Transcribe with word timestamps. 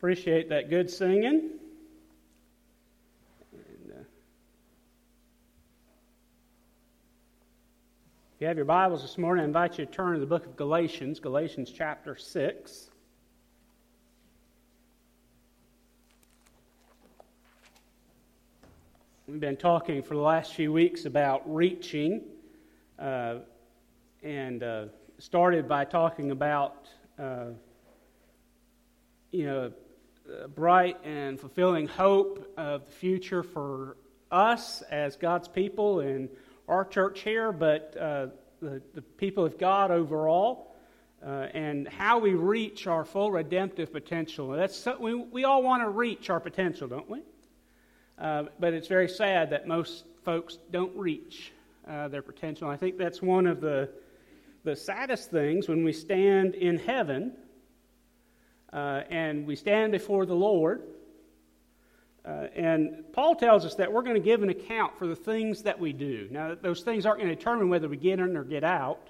Appreciate 0.00 0.48
that 0.48 0.70
good 0.70 0.88
singing. 0.88 1.50
And, 3.52 3.92
uh, 3.92 4.00
if 8.34 8.40
you 8.40 8.46
have 8.46 8.56
your 8.56 8.64
Bibles 8.64 9.02
this 9.02 9.18
morning, 9.18 9.42
I 9.42 9.44
invite 9.44 9.78
you 9.78 9.84
to 9.84 9.92
turn 9.92 10.14
to 10.14 10.20
the 10.20 10.24
book 10.24 10.46
of 10.46 10.56
Galatians, 10.56 11.20
Galatians 11.20 11.70
chapter 11.70 12.16
6. 12.16 12.88
We've 19.28 19.38
been 19.38 19.58
talking 19.58 20.02
for 20.02 20.14
the 20.14 20.22
last 20.22 20.54
few 20.54 20.72
weeks 20.72 21.04
about 21.04 21.42
reaching, 21.44 22.22
uh, 22.98 23.40
and 24.22 24.62
uh, 24.62 24.84
started 25.18 25.68
by 25.68 25.84
talking 25.84 26.30
about, 26.30 26.88
uh, 27.18 27.48
you 29.30 29.44
know, 29.44 29.70
bright 30.54 30.96
and 31.04 31.38
fulfilling 31.38 31.86
hope 31.88 32.52
of 32.56 32.86
the 32.86 32.92
future 32.92 33.42
for 33.42 33.96
us 34.30 34.82
as 34.82 35.16
God's 35.16 35.48
people 35.48 36.00
and 36.00 36.28
our 36.68 36.84
church 36.84 37.20
here, 37.20 37.52
but 37.52 37.96
uh, 37.98 38.26
the, 38.60 38.80
the 38.94 39.02
people 39.02 39.44
of 39.44 39.58
God 39.58 39.90
overall, 39.90 40.76
uh, 41.24 41.48
and 41.52 41.88
how 41.88 42.18
we 42.18 42.34
reach 42.34 42.86
our 42.86 43.04
full 43.04 43.30
redemptive 43.30 43.92
potential. 43.92 44.48
That's 44.50 44.86
we, 44.98 45.14
we 45.14 45.44
all 45.44 45.62
want 45.62 45.82
to 45.82 45.88
reach 45.88 46.30
our 46.30 46.40
potential, 46.40 46.88
don't 46.88 47.10
we? 47.10 47.22
Uh, 48.18 48.44
but 48.58 48.72
it's 48.72 48.88
very 48.88 49.08
sad 49.08 49.50
that 49.50 49.66
most 49.66 50.04
folks 50.24 50.58
don't 50.70 50.96
reach 50.96 51.52
uh, 51.88 52.08
their 52.08 52.22
potential. 52.22 52.68
I 52.68 52.76
think 52.76 52.98
that's 52.98 53.20
one 53.20 53.46
of 53.46 53.60
the, 53.60 53.90
the 54.64 54.76
saddest 54.76 55.30
things 55.30 55.68
when 55.68 55.84
we 55.84 55.92
stand 55.92 56.54
in 56.54 56.78
heaven 56.78 57.32
uh, 58.72 59.02
and 59.10 59.46
we 59.46 59.56
stand 59.56 59.92
before 59.92 60.26
the 60.26 60.34
Lord. 60.34 60.82
Uh, 62.24 62.46
and 62.54 63.04
Paul 63.12 63.34
tells 63.34 63.64
us 63.64 63.74
that 63.76 63.92
we're 63.92 64.02
going 64.02 64.14
to 64.14 64.20
give 64.20 64.42
an 64.42 64.50
account 64.50 64.98
for 64.98 65.06
the 65.06 65.16
things 65.16 65.62
that 65.62 65.78
we 65.78 65.92
do. 65.92 66.28
Now, 66.30 66.54
those 66.60 66.82
things 66.82 67.06
aren't 67.06 67.20
going 67.20 67.30
to 67.30 67.36
determine 67.36 67.70
whether 67.70 67.88
we 67.88 67.96
get 67.96 68.18
in 68.18 68.36
or 68.36 68.44
get 68.44 68.62
out. 68.62 69.08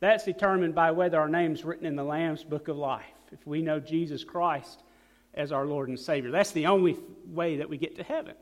That's 0.00 0.24
determined 0.24 0.74
by 0.74 0.90
whether 0.92 1.20
our 1.20 1.28
name's 1.28 1.64
written 1.64 1.84
in 1.84 1.96
the 1.96 2.04
Lamb's 2.04 2.42
book 2.42 2.68
of 2.68 2.76
life. 2.76 3.04
If 3.32 3.46
we 3.46 3.60
know 3.60 3.78
Jesus 3.78 4.24
Christ 4.24 4.82
as 5.34 5.52
our 5.52 5.66
Lord 5.66 5.88
and 5.88 5.98
Savior. 5.98 6.30
That's 6.30 6.52
the 6.52 6.66
only 6.66 6.98
way 7.26 7.58
that 7.58 7.68
we 7.68 7.76
get 7.76 7.96
to 7.96 8.02
heaven. 8.02 8.34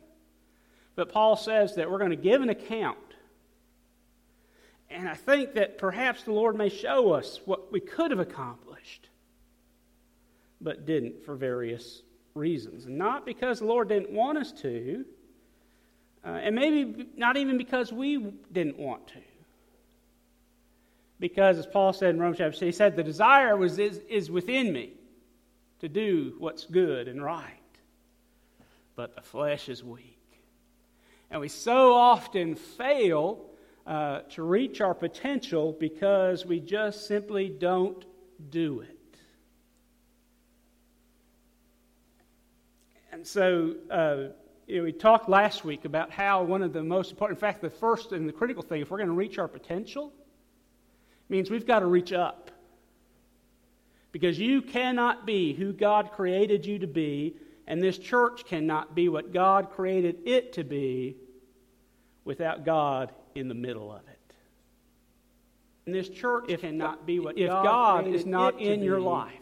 But 0.95 1.13
Paul 1.13 1.37
says 1.37 1.75
that 1.77 1.91
we're 1.91 1.99
going 1.99 2.11
to 2.11 2.17
give 2.17 2.43
an 2.43 2.49
account. 2.49 2.99
And 4.91 5.09
I 5.09 5.15
think 5.15 5.55
that 5.55 5.79
perhaps 5.79 6.23
the 6.23 6.33
Lord 6.33 6.57
may 6.57 6.71
show 6.71 7.13
us 7.13 7.41
what 7.45 7.71
we 7.71 7.81
could 7.81 8.11
have 8.11 8.21
accomplished, 8.21 8.67
but 10.61 10.87
didn't 10.87 11.25
for 11.25 11.34
various 11.34 12.03
reasons. 12.34 12.87
Not 12.87 13.27
because 13.27 13.59
the 13.61 13.67
Lord 13.67 13.89
didn't 13.89 14.11
want 14.11 14.39
us 14.39 14.53
to, 14.62 15.05
uh, 16.24 16.29
and 16.29 16.55
maybe 16.55 17.08
not 17.17 17.36
even 17.36 17.58
because 17.58 17.92
we 17.92 18.19
didn't 18.52 18.79
want 18.79 19.07
to. 19.08 19.20
Because, 21.20 21.58
as 21.58 21.67
Paul 21.67 21.92
said 21.92 22.11
in 22.11 22.20
Romans 22.20 22.39
chapter 22.39 22.57
6, 22.57 22.61
he 22.61 22.73
said, 22.73 22.95
the 22.95 23.02
desire 23.02 23.57
was, 23.57 23.79
is, 23.79 24.01
is 24.08 24.30
within 24.30 24.73
me 24.73 24.92
to 25.80 25.89
do 25.89 26.35
what's 26.39 26.64
good 26.64 27.08
and 27.08 27.23
right. 27.23 27.55
But 28.95 29.17
the 29.17 29.23
flesh 29.23 29.69
is 29.69 29.83
weak. 29.83 30.19
And 31.30 31.40
we 31.40 31.48
so 31.48 31.95
often 31.95 32.55
fail 32.55 33.46
uh, 33.86 34.20
to 34.30 34.42
reach 34.42 34.80
our 34.80 34.95
potential 34.95 35.77
because 35.79 36.46
we 36.46 36.61
just 36.61 37.07
simply 37.07 37.48
don't 37.48 38.05
do 38.51 38.80
it. 38.80 38.98
And 43.18 43.27
so, 43.27 43.74
uh, 43.90 44.17
you 44.68 44.77
know, 44.79 44.84
we 44.84 44.92
talked 44.92 45.29
last 45.29 45.64
week 45.64 45.84
about 45.84 46.12
how 46.12 46.45
one 46.45 46.62
of 46.62 46.73
the 46.73 46.84
most 46.84 47.11
important, 47.11 47.36
in 47.36 47.40
fact, 47.40 47.61
the 47.61 47.68
first 47.68 48.12
and 48.12 48.29
the 48.29 48.33
critical 48.33 48.62
thing, 48.62 48.80
if 48.80 48.92
we're 48.92 48.98
going 48.98 49.08
to 49.08 49.14
reach 49.14 49.39
our 49.39 49.48
potential, 49.48 50.12
means 51.28 51.51
we've 51.51 51.67
got 51.67 51.80
to 51.80 51.86
reach 51.86 52.12
up. 52.12 52.52
Because 54.12 54.39
you 54.39 54.62
cannot 54.62 55.27
be 55.27 55.52
who 55.52 55.73
God 55.73 56.12
created 56.12 56.64
you 56.64 56.78
to 56.78 56.86
be, 56.86 57.34
and 57.67 57.83
this 57.83 57.98
church 57.98 58.45
cannot 58.45 58.95
be 58.95 59.08
what 59.08 59.33
God 59.33 59.70
created 59.70 60.18
it 60.24 60.52
to 60.52 60.62
be 60.62 61.17
without 62.24 62.64
God 62.64 63.11
in 63.34 63.48
the 63.48 63.55
middle 63.55 63.90
of 63.90 64.02
it. 64.07 64.34
And 65.86 65.95
this 65.95 66.08
church 66.08 66.45
if 66.51 66.61
cannot 66.61 67.05
be 67.05 67.18
what 67.18 67.36
if 67.36 67.51
God, 67.51 67.64
God 67.64 68.07
is 68.07 68.24
not 68.24 68.61
in 68.61 68.80
your 68.80 69.01
life 69.01 69.33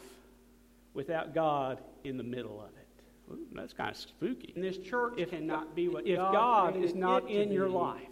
without 0.94 1.34
God 1.34 1.78
in 2.04 2.16
the 2.16 2.24
middle 2.24 2.58
of 2.58 2.70
it. 2.70 2.75
Ooh, 3.30 3.38
that's 3.52 3.72
kind 3.72 3.90
of 3.90 3.96
spooky. 3.96 4.52
And 4.54 4.62
this 4.62 4.78
church 4.78 5.14
if 5.16 5.30
cannot 5.30 5.74
be 5.74 5.88
what 5.88 6.06
if 6.06 6.16
God, 6.16 6.32
God 6.32 6.76
is 6.76 6.94
not 6.94 7.28
in 7.28 7.50
your 7.50 7.68
life 7.68 8.08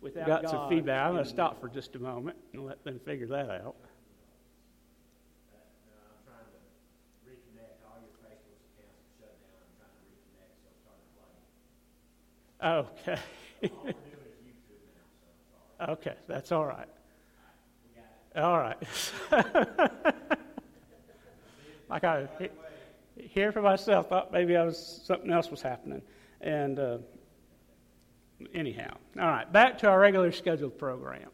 without 0.00 0.26
got 0.26 0.42
God 0.42 0.50
some 0.50 0.68
feedback. 0.68 1.06
I'm 1.06 1.12
going 1.12 1.24
to 1.24 1.30
stop 1.30 1.60
for 1.60 1.68
just 1.68 1.96
a 1.96 1.98
moment 1.98 2.36
and 2.52 2.64
let 2.64 2.84
them 2.84 3.00
figure 3.04 3.26
that 3.28 3.50
out. 3.50 3.76
Okay. 12.64 13.18
okay, 15.88 16.14
that's 16.28 16.52
all 16.52 16.64
right. 16.64 16.86
All 18.36 18.56
right. 18.56 18.78
like 21.90 22.04
I 22.04 22.28
hear 23.30 23.52
for 23.52 23.62
myself, 23.62 24.08
thought 24.08 24.32
maybe 24.32 24.56
I 24.56 24.64
was 24.64 25.02
something 25.04 25.30
else 25.30 25.50
was 25.50 25.62
happening, 25.62 26.02
and 26.40 26.78
uh, 26.78 26.98
anyhow, 28.54 28.96
all 29.18 29.26
right. 29.26 29.50
Back 29.50 29.78
to 29.78 29.88
our 29.88 29.98
regular 29.98 30.32
scheduled 30.32 30.78
program. 30.78 31.28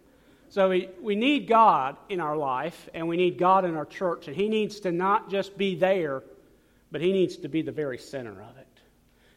So 0.51 0.71
we, 0.71 0.89
we 1.03 1.15
need 1.15 1.47
God 1.47 1.97
in 2.09 2.21
our 2.21 2.37
life, 2.37 2.89
and 2.95 3.07
we 3.07 3.17
need 3.17 3.39
God 3.39 3.65
in 3.65 3.77
our 3.77 3.85
church, 3.85 4.29
and 4.29 4.37
He 4.37 4.49
needs 4.49 4.81
to 4.81 4.93
not 4.93 5.31
just 5.31 5.59
be 5.59 5.75
there, 5.75 6.23
but 6.91 7.01
He 7.01 7.13
needs 7.13 7.37
to 7.39 7.49
be 7.49 7.63
the 7.63 7.73
very 7.73 7.99
center 7.99 8.33
of 8.33 8.57
it. 8.57 8.67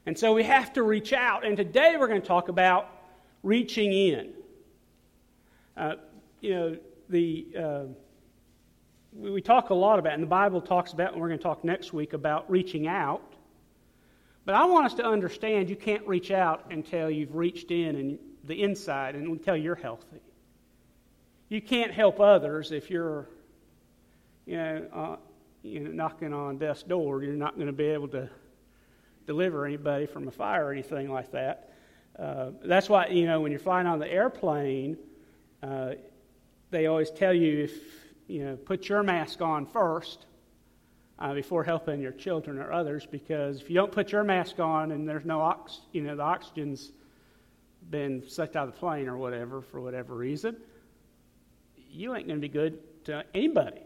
And 0.05 0.17
so 0.17 0.33
we 0.33 0.43
have 0.43 0.73
to 0.73 0.83
reach 0.83 1.13
out. 1.13 1.45
And 1.45 1.57
today 1.57 1.95
we're 1.99 2.07
going 2.07 2.21
to 2.21 2.27
talk 2.27 2.47
about 2.47 2.89
reaching 3.43 3.91
in. 3.91 4.33
Uh, 5.75 5.93
you 6.39 6.55
know, 6.55 6.77
the, 7.09 7.47
uh, 7.57 7.83
we, 9.13 9.41
talk 9.41 9.69
a 9.69 9.73
lot 9.73 9.99
about, 9.99 10.13
and 10.13 10.23
the 10.23 10.27
Bible 10.27 10.61
talks 10.61 10.93
about, 10.93 11.13
and 11.13 11.21
we're 11.21 11.27
going 11.27 11.39
to 11.39 11.43
talk 11.43 11.63
next 11.63 11.93
week 11.93 12.13
about 12.13 12.49
reaching 12.49 12.87
out. 12.87 13.21
But 14.45 14.55
I 14.55 14.65
want 14.65 14.85
us 14.85 14.93
to 14.95 15.05
understand 15.05 15.69
you 15.69 15.75
can't 15.75 16.05
reach 16.07 16.31
out 16.31 16.71
until 16.71 17.09
you've 17.09 17.35
reached 17.35 17.71
in 17.71 17.95
and 17.95 18.19
the 18.45 18.63
inside 18.63 19.15
and 19.15 19.27
until 19.27 19.55
you're 19.55 19.75
healthy. 19.75 20.21
You 21.49 21.61
can't 21.61 21.91
help 21.91 22.19
others 22.19 22.71
if 22.71 22.89
you're, 22.89 23.27
you 24.45 24.57
know, 24.57 24.87
uh, 24.93 25.15
you 25.63 25.81
know 25.81 25.91
knocking 25.91 26.33
on 26.33 26.57
death's 26.57 26.83
door. 26.83 27.23
You're 27.23 27.33
not 27.33 27.55
going 27.55 27.67
to 27.67 27.73
be 27.73 27.85
able 27.85 28.07
to 28.09 28.29
deliver 29.27 29.65
anybody 29.65 30.05
from 30.07 30.27
a 30.27 30.31
fire 30.31 30.67
or 30.67 30.71
anything 30.71 31.11
like 31.11 31.31
that. 31.31 31.73
Uh, 32.17 32.51
that's 32.63 32.89
why, 32.89 33.07
you 33.07 33.25
know, 33.25 33.41
when 33.41 33.51
you're 33.51 33.59
flying 33.59 33.87
on 33.87 33.99
the 33.99 34.11
airplane, 34.11 34.97
uh, 35.61 35.91
they 36.71 36.87
always 36.87 37.11
tell 37.11 37.33
you 37.33 37.65
if, 37.65 38.00
you 38.31 38.45
know, 38.45 38.55
put 38.55 38.87
your 38.87 39.03
mask 39.03 39.41
on 39.41 39.65
first 39.65 40.25
uh, 41.19 41.33
before 41.33 41.65
helping 41.65 41.99
your 41.99 42.13
children 42.13 42.57
or 42.57 42.71
others, 42.71 43.05
because 43.05 43.59
if 43.59 43.69
you 43.69 43.75
don't 43.75 43.91
put 43.91 44.13
your 44.13 44.23
mask 44.23 44.59
on 44.59 44.91
and 44.91 45.07
there's 45.07 45.25
no 45.25 45.41
ox, 45.41 45.81
you 45.91 46.01
know, 46.01 46.15
the 46.15 46.23
oxygen's 46.23 46.93
been 47.89 48.23
sucked 48.27 48.55
out 48.55 48.69
of 48.69 48.73
the 48.73 48.79
plane 48.79 49.09
or 49.09 49.17
whatever 49.17 49.61
for 49.61 49.81
whatever 49.81 50.15
reason, 50.15 50.55
you 51.89 52.15
ain't 52.15 52.25
going 52.25 52.39
to 52.39 52.41
be 52.41 52.47
good 52.47 52.79
to 53.03 53.25
anybody 53.33 53.81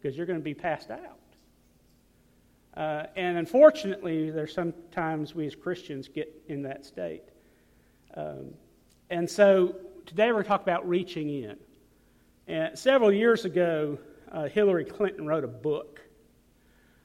because 0.00 0.16
you're 0.16 0.26
going 0.26 0.38
to 0.38 0.44
be 0.44 0.54
passed 0.54 0.90
out. 0.90 1.18
Uh, 2.74 3.06
and 3.16 3.36
unfortunately, 3.36 4.30
there's 4.30 4.54
sometimes 4.54 5.34
we 5.34 5.46
as 5.46 5.54
Christians 5.54 6.08
get 6.08 6.32
in 6.48 6.62
that 6.62 6.86
state. 6.86 7.24
Um, 8.16 8.54
and 9.10 9.28
so 9.28 9.76
today 10.06 10.28
we're 10.28 10.34
going 10.34 10.44
to 10.44 10.48
talk 10.48 10.62
about 10.62 10.88
reaching 10.88 11.28
in. 11.28 11.58
And 12.48 12.78
several 12.78 13.12
years 13.12 13.44
ago, 13.44 13.98
uh, 14.32 14.48
Hillary 14.48 14.86
Clinton 14.86 15.26
wrote 15.26 15.44
a 15.44 15.48
book. 15.48 16.00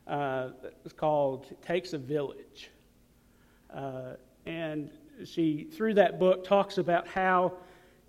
Uh, 0.08 0.52
it's 0.86 0.94
called 0.94 1.48
Takes 1.62 1.92
a 1.92 1.98
Village. 1.98 2.72
Uh, 3.70 4.14
and 4.46 4.90
she, 5.26 5.66
through 5.66 5.96
that 5.96 6.18
book, 6.18 6.46
talks 6.46 6.78
about 6.78 7.10
how 7.10 7.58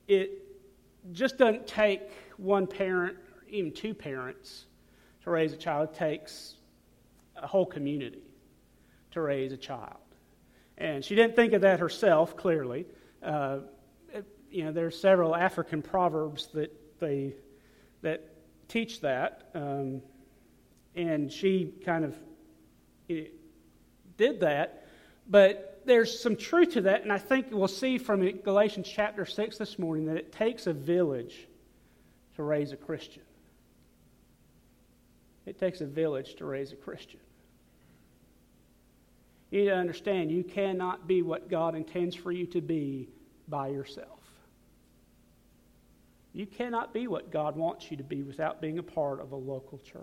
it 0.07 0.47
just 1.11 1.37
doesn't 1.37 1.67
take 1.67 2.03
one 2.37 2.69
parent, 2.69 3.17
even 3.49 3.73
two 3.73 3.95
parents, 3.95 4.67
to 5.25 5.31
raise 5.31 5.53
a 5.53 5.57
child. 5.57 5.89
It 5.89 5.97
takes 5.97 6.55
a 7.35 7.49
whole 7.49 7.67
community 7.67 8.23
to 9.11 9.21
raise 9.21 9.51
a 9.51 9.57
child. 9.57 9.99
And 10.79 11.05
she 11.05 11.17
didn't 11.17 11.35
think 11.35 11.53
of 11.53 11.63
that 11.63 11.81
herself, 11.81 12.37
clearly. 12.37 12.87
Uh, 13.21 13.59
you 14.53 14.65
know, 14.65 14.71
there's 14.71 14.97
several 14.97 15.35
African 15.35 15.83
proverbs 15.83 16.47
that 16.55 16.71
they 17.05 17.35
that 18.03 18.29
teach 18.69 19.01
that, 19.01 19.51
um, 19.55 20.03
and 20.95 21.33
she 21.33 21.73
kind 21.85 22.05
of 22.05 22.17
it 23.09 23.35
did 24.17 24.41
that. 24.41 24.87
But 25.29 25.83
there's 25.85 26.21
some 26.21 26.37
truth 26.37 26.73
to 26.73 26.83
that, 26.83 27.03
and 27.03 27.13
I 27.13 27.19
think 27.19 27.49
we'll 27.51 27.69
see 27.69 27.99
from 27.99 28.29
Galatians 28.39 28.89
chapter 28.89 29.25
6 29.25 29.59
this 29.59 29.79
morning 29.79 30.07
that 30.07 30.17
it 30.17 30.33
takes 30.33 30.67
a 30.67 30.73
village 30.73 31.47
to 32.37 32.43
raise 32.43 32.73
a 32.73 32.77
Christian. 32.77 33.23
It 35.47 35.59
takes 35.59 35.81
a 35.81 35.87
village 35.87 36.37
to 36.37 36.45
raise 36.45 36.73
a 36.73 36.77
Christian. 36.77 37.21
You 39.51 39.61
need 39.61 39.67
to 39.67 39.77
understand 39.77 40.31
you 40.31 40.43
cannot 40.43 41.07
be 41.07 41.23
what 41.23 41.49
God 41.49 41.75
intends 41.75 42.17
for 42.17 42.33
you 42.33 42.47
to 42.47 42.61
be 42.61 43.09
by 43.47 43.69
yourself. 43.69 44.24
You 46.35 46.47
cannot 46.47 46.93
be 46.93 47.07
what 47.07 47.31
God 47.31 47.57
wants 47.57 47.91
you 47.91 47.97
to 47.97 48.03
be 48.03 48.25
without 48.25 48.61
being 48.61 48.79
a 48.79 48.83
part 48.83 49.21
of 49.21 49.31
a 49.31 49.37
local 49.37 49.79
church. 49.79 50.03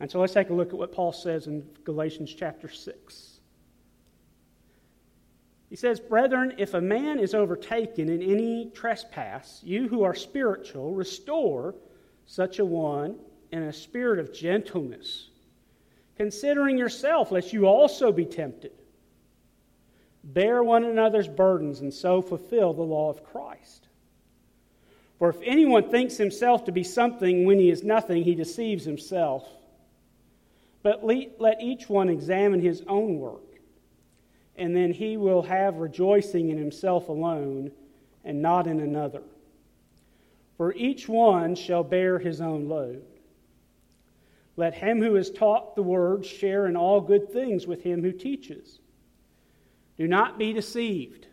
And 0.00 0.10
so 0.10 0.18
let's 0.18 0.32
take 0.32 0.48
a 0.48 0.54
look 0.54 0.68
at 0.68 0.78
what 0.78 0.92
Paul 0.92 1.12
says 1.12 1.46
in 1.46 1.62
Galatians 1.84 2.34
chapter 2.34 2.68
6. 2.68 3.40
He 5.68 5.76
says, 5.76 6.00
Brethren, 6.00 6.54
if 6.58 6.72
a 6.72 6.80
man 6.80 7.18
is 7.18 7.34
overtaken 7.34 8.08
in 8.08 8.22
any 8.22 8.70
trespass, 8.74 9.60
you 9.62 9.88
who 9.88 10.04
are 10.04 10.14
spiritual, 10.14 10.94
restore 10.94 11.74
such 12.24 12.58
a 12.58 12.64
one 12.64 13.16
in 13.52 13.62
a 13.62 13.72
spirit 13.72 14.18
of 14.18 14.32
gentleness, 14.32 15.28
considering 16.16 16.78
yourself, 16.78 17.30
lest 17.30 17.52
you 17.52 17.66
also 17.66 18.10
be 18.10 18.24
tempted. 18.24 18.72
Bear 20.24 20.62
one 20.62 20.84
another's 20.84 21.28
burdens, 21.28 21.80
and 21.80 21.92
so 21.92 22.22
fulfill 22.22 22.72
the 22.72 22.82
law 22.82 23.10
of 23.10 23.22
Christ. 23.24 23.85
For 25.18 25.30
if 25.30 25.36
anyone 25.42 25.90
thinks 25.90 26.16
himself 26.16 26.64
to 26.64 26.72
be 26.72 26.84
something 26.84 27.46
when 27.46 27.58
he 27.58 27.70
is 27.70 27.82
nothing, 27.82 28.22
he 28.22 28.34
deceives 28.34 28.84
himself. 28.84 29.48
But 30.82 31.04
let 31.04 31.60
each 31.60 31.88
one 31.88 32.08
examine 32.08 32.60
his 32.60 32.82
own 32.86 33.18
work, 33.18 33.60
and 34.56 34.76
then 34.76 34.92
he 34.92 35.16
will 35.16 35.42
have 35.42 35.76
rejoicing 35.76 36.50
in 36.50 36.58
himself 36.58 37.08
alone 37.08 37.72
and 38.24 38.42
not 38.42 38.66
in 38.66 38.80
another. 38.80 39.22
For 40.56 40.74
each 40.74 41.08
one 41.08 41.54
shall 41.54 41.82
bear 41.82 42.18
his 42.18 42.40
own 42.40 42.68
load. 42.68 43.02
Let 44.56 44.74
him 44.74 45.02
who 45.02 45.16
is 45.16 45.30
taught 45.30 45.76
the 45.76 45.82
word 45.82 46.24
share 46.24 46.66
in 46.66 46.76
all 46.76 47.00
good 47.00 47.30
things 47.30 47.66
with 47.66 47.82
him 47.82 48.02
who 48.02 48.12
teaches. 48.12 48.78
Do 49.98 50.06
not 50.06 50.38
be 50.38 50.52
deceived. 50.52 51.26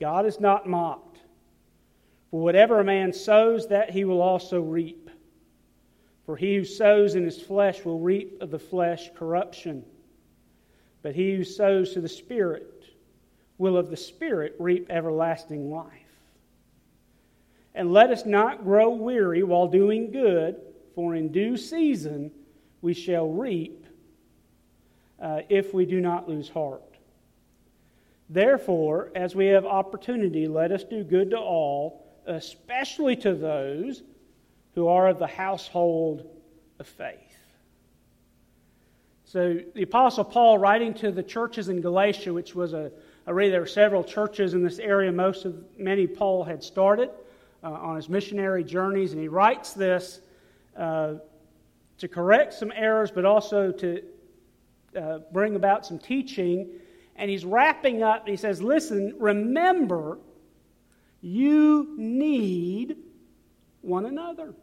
God 0.00 0.24
is 0.24 0.40
not 0.40 0.66
mocked. 0.66 1.11
For 2.32 2.40
whatever 2.40 2.80
a 2.80 2.84
man 2.84 3.12
sows, 3.12 3.68
that 3.68 3.90
he 3.90 4.06
will 4.06 4.22
also 4.22 4.62
reap. 4.62 5.10
For 6.24 6.34
he 6.34 6.56
who 6.56 6.64
sows 6.64 7.14
in 7.14 7.24
his 7.24 7.40
flesh 7.40 7.84
will 7.84 8.00
reap 8.00 8.40
of 8.40 8.50
the 8.50 8.58
flesh 8.58 9.10
corruption. 9.14 9.84
But 11.02 11.14
he 11.14 11.36
who 11.36 11.44
sows 11.44 11.92
to 11.92 12.00
the 12.00 12.08
Spirit 12.08 12.86
will 13.58 13.76
of 13.76 13.90
the 13.90 13.98
Spirit 13.98 14.56
reap 14.58 14.88
everlasting 14.88 15.70
life. 15.70 15.90
And 17.74 17.92
let 17.92 18.08
us 18.08 18.24
not 18.24 18.64
grow 18.64 18.88
weary 18.88 19.42
while 19.42 19.68
doing 19.68 20.10
good 20.10 20.56
for 20.94 21.14
in 21.14 21.32
due 21.32 21.58
season 21.58 22.30
we 22.80 22.94
shall 22.94 23.28
reap 23.28 23.86
uh, 25.20 25.40
if 25.50 25.74
we 25.74 25.84
do 25.84 26.00
not 26.00 26.30
lose 26.30 26.48
heart. 26.48 26.82
Therefore, 28.30 29.10
as 29.14 29.34
we 29.34 29.48
have 29.48 29.66
opportunity, 29.66 30.48
let 30.48 30.72
us 30.72 30.82
do 30.82 31.04
good 31.04 31.30
to 31.30 31.38
all, 31.38 32.01
especially 32.26 33.16
to 33.16 33.34
those 33.34 34.02
who 34.74 34.88
are 34.88 35.08
of 35.08 35.18
the 35.18 35.26
household 35.26 36.26
of 36.78 36.86
faith. 36.86 37.18
So, 39.24 39.60
the 39.74 39.82
Apostle 39.82 40.24
Paul, 40.24 40.58
writing 40.58 40.92
to 40.94 41.10
the 41.10 41.22
churches 41.22 41.68
in 41.68 41.80
Galatia, 41.80 42.32
which 42.32 42.54
was 42.54 42.74
a, 42.74 42.92
really, 43.26 43.50
there 43.50 43.60
were 43.60 43.66
several 43.66 44.04
churches 44.04 44.52
in 44.52 44.62
this 44.62 44.78
area, 44.78 45.10
most 45.10 45.44
of 45.44 45.64
many 45.78 46.06
Paul 46.06 46.44
had 46.44 46.62
started 46.62 47.10
uh, 47.64 47.70
on 47.70 47.96
his 47.96 48.08
missionary 48.08 48.64
journeys, 48.64 49.12
and 49.12 49.22
he 49.22 49.28
writes 49.28 49.72
this 49.72 50.20
uh, 50.76 51.14
to 51.98 52.08
correct 52.08 52.52
some 52.52 52.72
errors, 52.74 53.10
but 53.10 53.24
also 53.24 53.72
to 53.72 54.02
uh, 55.00 55.18
bring 55.32 55.56
about 55.56 55.86
some 55.86 55.98
teaching. 55.98 56.68
And 57.16 57.30
he's 57.30 57.44
wrapping 57.44 58.02
up, 58.02 58.20
and 58.20 58.28
he 58.28 58.36
says, 58.36 58.60
Listen, 58.60 59.14
remember, 59.18 60.18
you 61.22 61.94
need 61.96 62.96
one 63.80 64.04
another. 64.04 64.54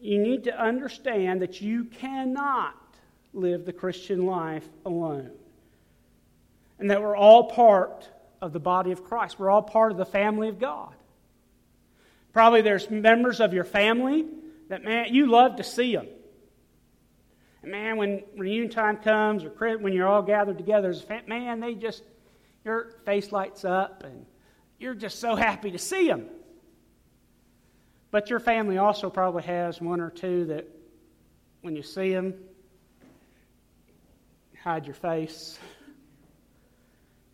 You 0.00 0.18
need 0.18 0.44
to 0.44 0.60
understand 0.60 1.42
that 1.42 1.60
you 1.60 1.84
cannot 1.84 2.74
live 3.32 3.64
the 3.64 3.72
Christian 3.72 4.26
life 4.26 4.68
alone. 4.84 5.30
And 6.78 6.90
that 6.90 7.00
we're 7.00 7.16
all 7.16 7.44
part 7.44 8.08
of 8.40 8.52
the 8.52 8.58
body 8.58 8.90
of 8.90 9.04
Christ. 9.04 9.38
We're 9.38 9.50
all 9.50 9.62
part 9.62 9.92
of 9.92 9.98
the 9.98 10.04
family 10.04 10.48
of 10.48 10.58
God. 10.58 10.92
Probably 12.32 12.62
there's 12.62 12.90
members 12.90 13.40
of 13.40 13.52
your 13.52 13.64
family 13.64 14.26
that, 14.68 14.82
man, 14.82 15.14
you 15.14 15.26
love 15.26 15.56
to 15.56 15.64
see 15.64 15.94
them. 15.94 16.08
And 17.62 17.70
man, 17.70 17.96
when 17.96 18.24
reunion 18.36 18.70
time 18.70 18.96
comes 18.96 19.44
or 19.44 19.50
when 19.78 19.92
you're 19.92 20.08
all 20.08 20.22
gathered 20.22 20.58
together, 20.58 20.94
man, 21.28 21.60
they 21.60 21.74
just, 21.74 22.02
your 22.64 22.90
face 23.04 23.32
lights 23.32 23.64
up 23.64 24.04
and 24.04 24.26
you're 24.78 24.94
just 24.94 25.18
so 25.18 25.34
happy 25.36 25.70
to 25.70 25.78
see 25.78 26.06
them. 26.06 26.26
But 28.10 28.30
your 28.30 28.40
family 28.40 28.78
also 28.78 29.08
probably 29.08 29.42
has 29.44 29.80
one 29.80 30.00
or 30.00 30.10
two 30.10 30.46
that 30.46 30.68
when 31.62 31.76
you 31.76 31.82
see 31.82 32.12
them, 32.12 32.34
hide 34.62 34.86
your 34.86 34.94
face, 34.94 35.58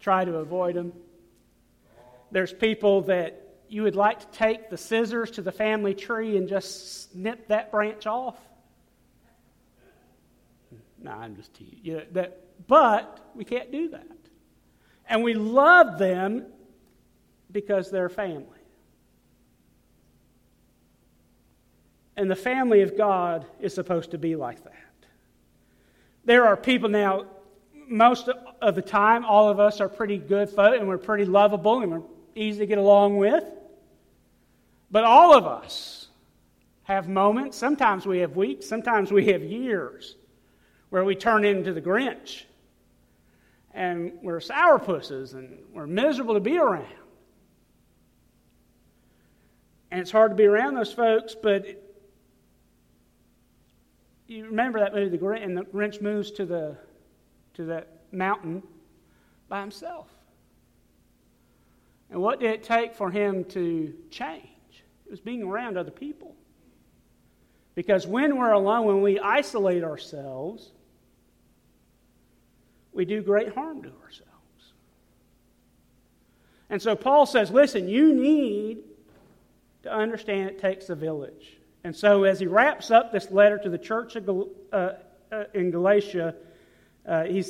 try 0.01 0.25
to 0.25 0.37
avoid 0.37 0.77
them. 0.77 0.93
There's 2.31 2.53
people 2.53 3.03
that 3.03 3.49
you 3.69 3.83
would 3.83 3.97
like 3.97 4.21
to 4.21 4.27
take 4.39 4.71
the 4.71 4.77
scissors 4.77 5.31
to 5.33 5.43
the 5.43 5.53
family 5.53 5.95
tree 5.95 6.37
and 6.37 6.49
just 6.49 7.11
snip 7.11 7.49
that 7.49 7.71
branch 7.71 8.07
off? 8.07 8.37
No, 11.01 11.13
I'm 11.13 11.37
just 11.37 11.55
teasing. 11.55 11.81
Yeah, 11.83 12.01
that, 12.13 12.67
but 12.67 13.31
we 13.35 13.45
can't 13.45 13.71
do 13.71 13.89
that. 13.91 14.07
And 15.09 15.23
we 15.23 15.35
love 15.35 15.99
them 15.99 16.47
because 17.51 17.91
they're 17.91 18.09
family. 18.09 18.45
And 22.17 22.31
the 22.31 22.37
family 22.37 22.83
of 22.83 22.97
God 22.97 23.47
is 23.61 23.75
supposed 23.75 24.11
to 24.11 24.19
be 24.19 24.37
like 24.37 24.63
that. 24.65 24.75
There 26.25 26.47
are 26.47 26.57
people 26.57 26.89
now, 26.89 27.27
most 27.87 28.29
of 28.61 28.75
the 28.75 28.83
time, 28.83 29.25
all 29.25 29.49
of 29.49 29.61
us 29.61 29.81
are 29.81 29.89
pretty 29.89 30.19
good 30.19 30.51
folk 30.51 30.79
and 30.79 30.89
we're 30.89 30.99
pretty 30.99 31.25
lovable 31.25 31.81
and 31.81 31.93
we're 31.93 32.03
easy 32.35 32.59
to 32.59 32.67
get 32.67 32.79
along 32.79 33.17
with. 33.17 33.45
But 34.91 35.05
all 35.05 35.35
of 35.35 35.47
us 35.47 36.09
have 36.83 37.09
moments, 37.09 37.57
sometimes 37.57 38.07
we 38.07 38.19
have 38.19 38.35
weeks, 38.35 38.67
sometimes 38.67 39.13
we 39.13 39.27
have 39.27 39.43
years, 39.43 40.17
where 40.91 41.05
we 41.05 41.15
turn 41.15 41.45
into 41.45 41.73
the 41.73 41.83
Grinch. 41.83 42.45
And 43.75 44.13
we're 44.23 44.41
sourpusses 44.41 45.35
and 45.35 45.59
we're 45.73 45.87
miserable 45.87 46.35
to 46.35 46.41
be 46.41 46.59
around. 46.59 46.87
And 49.91 50.01
it's 50.01 50.11
hard 50.11 50.33
to 50.33 50.35
be 50.35 50.45
around 50.45 50.75
those 50.75 50.93
folks, 50.93 51.35
but 51.35 51.67
it, 51.67 51.85
you 54.27 54.45
remember 54.45 54.81
that 54.81 54.95
movie, 54.95 55.09
The 55.09 55.19
Grinch, 55.19 55.43
and 55.43 55.57
the 55.57 55.63
Grinch 55.63 56.03
moves 56.03 56.31
to, 56.33 56.45
the, 56.45 56.77
to 57.55 57.65
that 57.67 57.89
mountain 58.13 58.63
by 59.49 59.61
himself. 59.61 60.09
And 62.11 62.21
what 62.21 62.41
did 62.41 62.51
it 62.51 62.63
take 62.63 62.95
for 62.95 63.11
him 63.11 63.45
to 63.47 63.95
change? 64.11 64.45
It 65.07 65.11
was 65.11 65.21
being 65.21 65.43
around 65.43 65.77
other 65.79 65.91
people. 65.91 66.35
Because 67.75 68.07
when 68.07 68.37
we're 68.37 68.53
alone, 68.53 68.87
when 68.87 69.03
we 69.03 69.19
isolate 69.21 69.85
ourselves, 69.85 70.71
we 72.99 73.05
do 73.05 73.23
great 73.23 73.55
harm 73.55 73.81
to 73.81 73.93
ourselves. 74.03 74.73
And 76.69 76.83
so 76.83 76.97
Paul 76.97 77.27
says, 77.27 77.49
listen, 77.49 77.89
you 77.89 78.13
need 78.13 78.79
to 79.85 79.93
understand 79.95 80.51
it 80.51 80.59
takes 80.59 80.91
a 80.91 80.97
village. 80.97 81.59
And 81.85 81.95
so 81.95 82.25
as 82.25 82.41
he 82.41 82.47
wraps 82.47 82.91
up 82.91 83.13
this 83.13 83.31
letter 83.31 83.57
to 83.59 83.71
the 83.71 83.79
church 83.79 84.17
uh, 84.17 84.73
uh, 84.73 85.45
in 85.55 85.71
Galatia, 85.71 86.35
uh, 87.07 87.23
he 87.23 87.45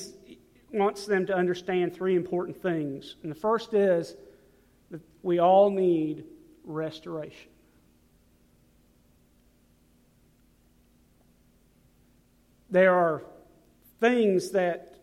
wants 0.71 1.07
them 1.07 1.25
to 1.25 1.35
understand 1.35 1.95
three 1.95 2.15
important 2.15 2.61
things. 2.61 3.17
And 3.23 3.33
the 3.33 3.41
first 3.41 3.73
is 3.73 4.15
that 4.91 5.01
we 5.23 5.39
all 5.39 5.71
need 5.71 6.25
restoration. 6.65 7.49
There 12.69 12.95
are 12.95 13.23
things 13.99 14.51
that 14.51 14.98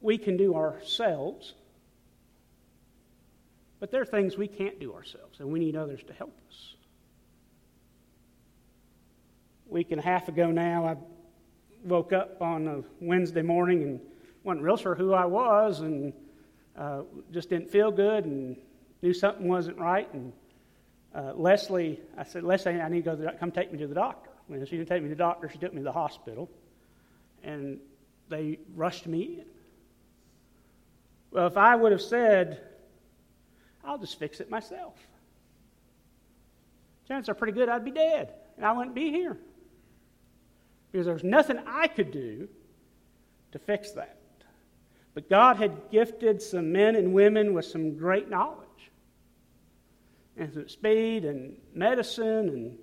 we 0.00 0.18
can 0.18 0.36
do 0.36 0.54
ourselves, 0.54 1.54
but 3.78 3.90
there 3.90 4.00
are 4.00 4.06
things 4.06 4.36
we 4.36 4.48
can't 4.48 4.78
do 4.80 4.94
ourselves, 4.94 5.40
and 5.40 5.50
we 5.50 5.58
need 5.58 5.76
others 5.76 6.02
to 6.06 6.12
help 6.12 6.36
us. 6.48 6.74
A 9.70 9.72
week 9.72 9.90
and 9.90 10.00
a 10.00 10.04
half 10.04 10.28
ago 10.28 10.50
now, 10.50 10.86
I 10.86 10.96
woke 11.84 12.12
up 12.12 12.42
on 12.42 12.66
a 12.66 12.82
Wednesday 13.00 13.42
morning 13.42 13.82
and 13.82 14.00
wasn't 14.42 14.64
real 14.64 14.76
sure 14.76 14.94
who 14.94 15.12
I 15.12 15.26
was 15.26 15.80
and 15.80 16.12
uh, 16.76 17.02
just 17.32 17.50
didn't 17.50 17.70
feel 17.70 17.90
good 17.90 18.24
and 18.24 18.56
knew 19.02 19.12
something 19.12 19.48
wasn't 19.48 19.78
right. 19.78 20.12
And 20.12 20.32
uh, 21.14 21.32
Leslie, 21.34 22.00
I 22.16 22.24
said, 22.24 22.42
Leslie, 22.42 22.80
I 22.80 22.88
need 22.88 23.04
to 23.04 23.10
go 23.10 23.16
to 23.16 23.22
the, 23.22 23.32
come 23.32 23.50
take 23.50 23.72
me 23.72 23.78
to 23.78 23.86
the 23.86 23.94
doctor. 23.94 24.30
When 24.46 24.64
she 24.66 24.76
didn't 24.76 24.88
take 24.88 25.02
me 25.02 25.08
to 25.08 25.14
the 25.14 25.18
doctor, 25.18 25.48
she 25.48 25.58
took 25.58 25.72
me 25.72 25.78
to 25.78 25.84
the 25.84 25.92
hospital. 25.92 26.50
And 27.42 27.78
they 28.28 28.58
rushed 28.74 29.06
me 29.06 29.38
in. 29.40 29.44
Well, 31.30 31.46
if 31.46 31.56
I 31.56 31.76
would 31.76 31.92
have 31.92 32.02
said, 32.02 32.60
I'll 33.84 33.98
just 33.98 34.18
fix 34.18 34.40
it 34.40 34.50
myself, 34.50 34.94
chances 37.06 37.28
are 37.28 37.34
pretty 37.34 37.52
good 37.52 37.68
I'd 37.68 37.84
be 37.84 37.90
dead 37.90 38.32
and 38.56 38.66
I 38.66 38.72
wouldn't 38.72 38.94
be 38.94 39.10
here. 39.10 39.38
Because 40.90 41.06
there's 41.06 41.24
nothing 41.24 41.58
I 41.66 41.86
could 41.86 42.10
do 42.10 42.48
to 43.52 43.58
fix 43.58 43.92
that. 43.92 44.16
But 45.14 45.28
God 45.28 45.56
had 45.56 45.90
gifted 45.90 46.42
some 46.42 46.72
men 46.72 46.94
and 46.94 47.12
women 47.12 47.54
with 47.54 47.64
some 47.64 47.96
great 47.96 48.28
knowledge 48.28 48.66
and 50.36 50.52
some 50.52 50.68
speed 50.68 51.24
and 51.24 51.56
medicine 51.74 52.48
and 52.48 52.78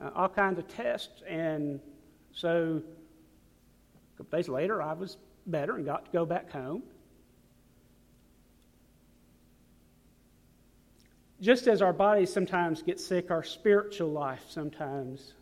uh, 0.00 0.10
all 0.14 0.28
kinds 0.28 0.58
of 0.58 0.68
tests. 0.68 1.22
And 1.28 1.80
so 2.32 2.82
a 4.14 4.18
couple 4.18 4.38
days 4.38 4.48
later, 4.48 4.82
I 4.82 4.92
was 4.94 5.16
better 5.46 5.76
and 5.76 5.84
got 5.84 6.06
to 6.06 6.10
go 6.12 6.24
back 6.24 6.50
home. 6.50 6.82
Just 11.44 11.66
as 11.66 11.82
our 11.82 11.92
bodies 11.92 12.32
sometimes 12.32 12.80
get 12.80 12.98
sick, 12.98 13.30
our 13.30 13.42
spiritual 13.42 14.10
life 14.10 14.42
sometimes 14.48 15.34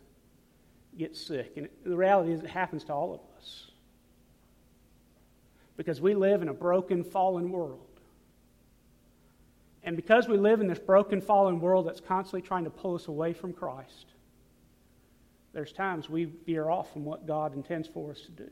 gets 0.97 1.25
sick. 1.25 1.53
And 1.55 1.69
the 1.85 1.95
reality 1.95 2.33
is, 2.33 2.41
it 2.41 2.49
happens 2.49 2.83
to 2.83 2.93
all 2.93 3.13
of 3.13 3.21
us. 3.37 3.71
Because 5.77 6.01
we 6.01 6.13
live 6.13 6.41
in 6.41 6.49
a 6.49 6.53
broken, 6.53 7.05
fallen 7.05 7.51
world. 7.51 7.87
And 9.81 9.95
because 9.95 10.27
we 10.27 10.35
live 10.35 10.59
in 10.59 10.67
this 10.67 10.77
broken, 10.77 11.21
fallen 11.21 11.61
world 11.61 11.87
that's 11.87 12.01
constantly 12.01 12.41
trying 12.41 12.65
to 12.65 12.69
pull 12.69 12.95
us 12.95 13.07
away 13.07 13.31
from 13.31 13.53
Christ, 13.53 14.07
there's 15.53 15.71
times 15.71 16.09
we 16.09 16.25
veer 16.25 16.69
off 16.69 16.91
from 16.91 17.05
what 17.05 17.25
God 17.25 17.55
intends 17.55 17.87
for 17.87 18.11
us 18.11 18.19
to 18.23 18.31
do. 18.31 18.49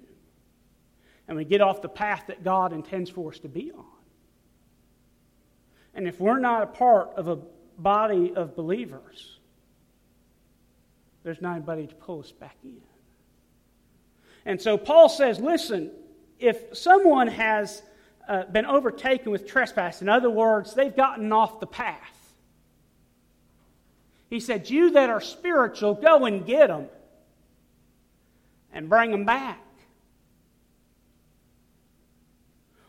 And 1.27 1.35
we 1.35 1.43
get 1.43 1.59
off 1.59 1.81
the 1.81 1.89
path 1.89 2.23
that 2.27 2.45
God 2.45 2.71
intends 2.71 3.09
for 3.09 3.29
us 3.29 3.39
to 3.39 3.49
be 3.49 3.73
on. 3.73 4.00
And 5.93 6.07
if 6.07 6.19
we're 6.19 6.39
not 6.39 6.63
a 6.63 6.67
part 6.67 7.09
of 7.15 7.27
a 7.27 7.37
body 7.77 8.33
of 8.35 8.55
believers, 8.55 9.37
there's 11.23 11.41
not 11.41 11.55
anybody 11.55 11.87
to 11.87 11.95
pull 11.95 12.21
us 12.21 12.31
back 12.31 12.55
in. 12.63 12.81
And 14.45 14.61
so 14.61 14.77
Paul 14.77 15.09
says, 15.09 15.39
listen, 15.39 15.91
if 16.39 16.75
someone 16.75 17.27
has 17.27 17.83
uh, 18.27 18.45
been 18.45 18.65
overtaken 18.65 19.31
with 19.31 19.47
trespass, 19.47 20.01
in 20.01 20.09
other 20.09 20.29
words, 20.29 20.73
they've 20.73 20.95
gotten 20.95 21.31
off 21.31 21.59
the 21.59 21.67
path, 21.67 22.21
he 24.29 24.39
said, 24.39 24.69
You 24.69 24.91
that 24.91 25.09
are 25.09 25.21
spiritual, 25.21 25.93
go 25.93 26.25
and 26.25 26.45
get 26.45 26.67
them 26.67 26.87
and 28.73 28.89
bring 28.89 29.11
them 29.11 29.25
back. 29.25 29.59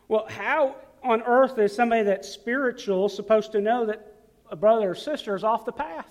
Well, 0.07 0.25
how 0.29 0.77
on 1.03 1.21
earth 1.23 1.57
is 1.57 1.75
somebody 1.75 2.03
that's 2.03 2.29
spiritual 2.29 3.09
supposed 3.09 3.51
to 3.51 3.61
know 3.61 3.85
that 3.85 4.13
a 4.49 4.55
brother 4.55 4.91
or 4.91 4.95
sister 4.95 5.35
is 5.35 5.43
off 5.43 5.65
the 5.65 5.71
path? 5.71 6.09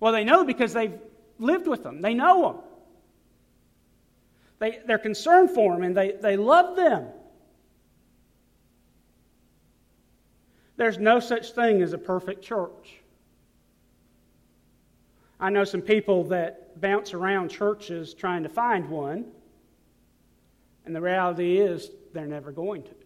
Well, 0.00 0.12
they 0.12 0.24
know 0.24 0.44
because 0.44 0.72
they've 0.72 0.98
lived 1.38 1.66
with 1.66 1.82
them, 1.82 2.00
they 2.00 2.14
know 2.14 2.52
them. 2.52 2.62
They, 4.60 4.80
they're 4.86 4.98
concerned 4.98 5.50
for 5.50 5.72
them 5.72 5.82
and 5.82 5.96
they, 5.96 6.12
they 6.12 6.36
love 6.36 6.76
them. 6.76 7.06
There's 10.76 10.98
no 10.98 11.18
such 11.18 11.52
thing 11.52 11.82
as 11.82 11.92
a 11.92 11.98
perfect 11.98 12.42
church. 12.42 13.00
I 15.40 15.50
know 15.50 15.64
some 15.64 15.82
people 15.82 16.24
that 16.24 16.80
bounce 16.80 17.14
around 17.14 17.50
churches 17.50 18.14
trying 18.14 18.42
to 18.44 18.48
find 18.48 18.88
one, 18.88 19.26
and 20.84 20.94
the 20.94 21.00
reality 21.00 21.58
is 21.58 21.90
they're 22.12 22.26
never 22.26 22.50
going 22.50 22.82
to. 22.84 22.97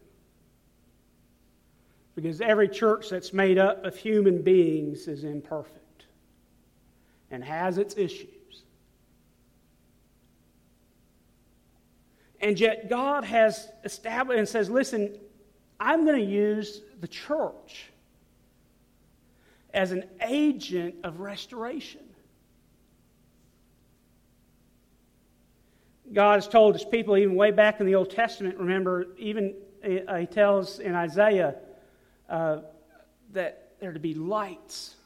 Because 2.14 2.40
every 2.40 2.69
church 2.69 3.09
that's 3.09 3.33
made 3.33 3.59
up 3.59 3.85
of 3.85 3.97
human 3.97 4.42
beings 4.42 5.09
is 5.09 5.25
imperfect 5.25 6.04
and 7.31 7.42
has 7.42 7.78
its 7.78 7.97
issues. 7.97 8.28
And 12.40 12.59
yet, 12.59 12.90
God 12.90 13.25
has 13.25 13.69
established 13.85 14.38
and 14.38 14.49
says, 14.49 14.69
listen, 14.69 15.16
I'm 15.78 16.04
going 16.04 16.21
to 16.21 16.31
use 16.31 16.83
the 17.00 17.09
church 17.09 17.87
as 19.73 19.92
an 19.92 20.04
agent 20.21 20.97
of 21.04 21.21
restoration. 21.21 22.02
God 26.12 26.35
has 26.35 26.49
told 26.49 26.75
his 26.75 26.85
people, 26.85 27.16
even 27.16 27.37
way 27.37 27.52
back 27.52 27.81
in 27.81 27.87
the 27.87 27.95
Old 27.95 28.11
Testament, 28.11 28.59
remember, 28.59 29.07
even 29.16 29.54
he 29.83 30.26
tells 30.26 30.78
in 30.78 30.95
Isaiah 30.95 31.54
uh, 32.33 32.62
that 33.33 33.75
there 33.79 33.93
to 33.93 34.01
be 34.01 34.15
lights 34.15 34.97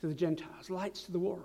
to 0.00 0.08
the 0.08 0.14
Gentiles, 0.14 0.68
lights 0.68 1.04
to 1.04 1.12
the 1.12 1.18
world. 1.18 1.44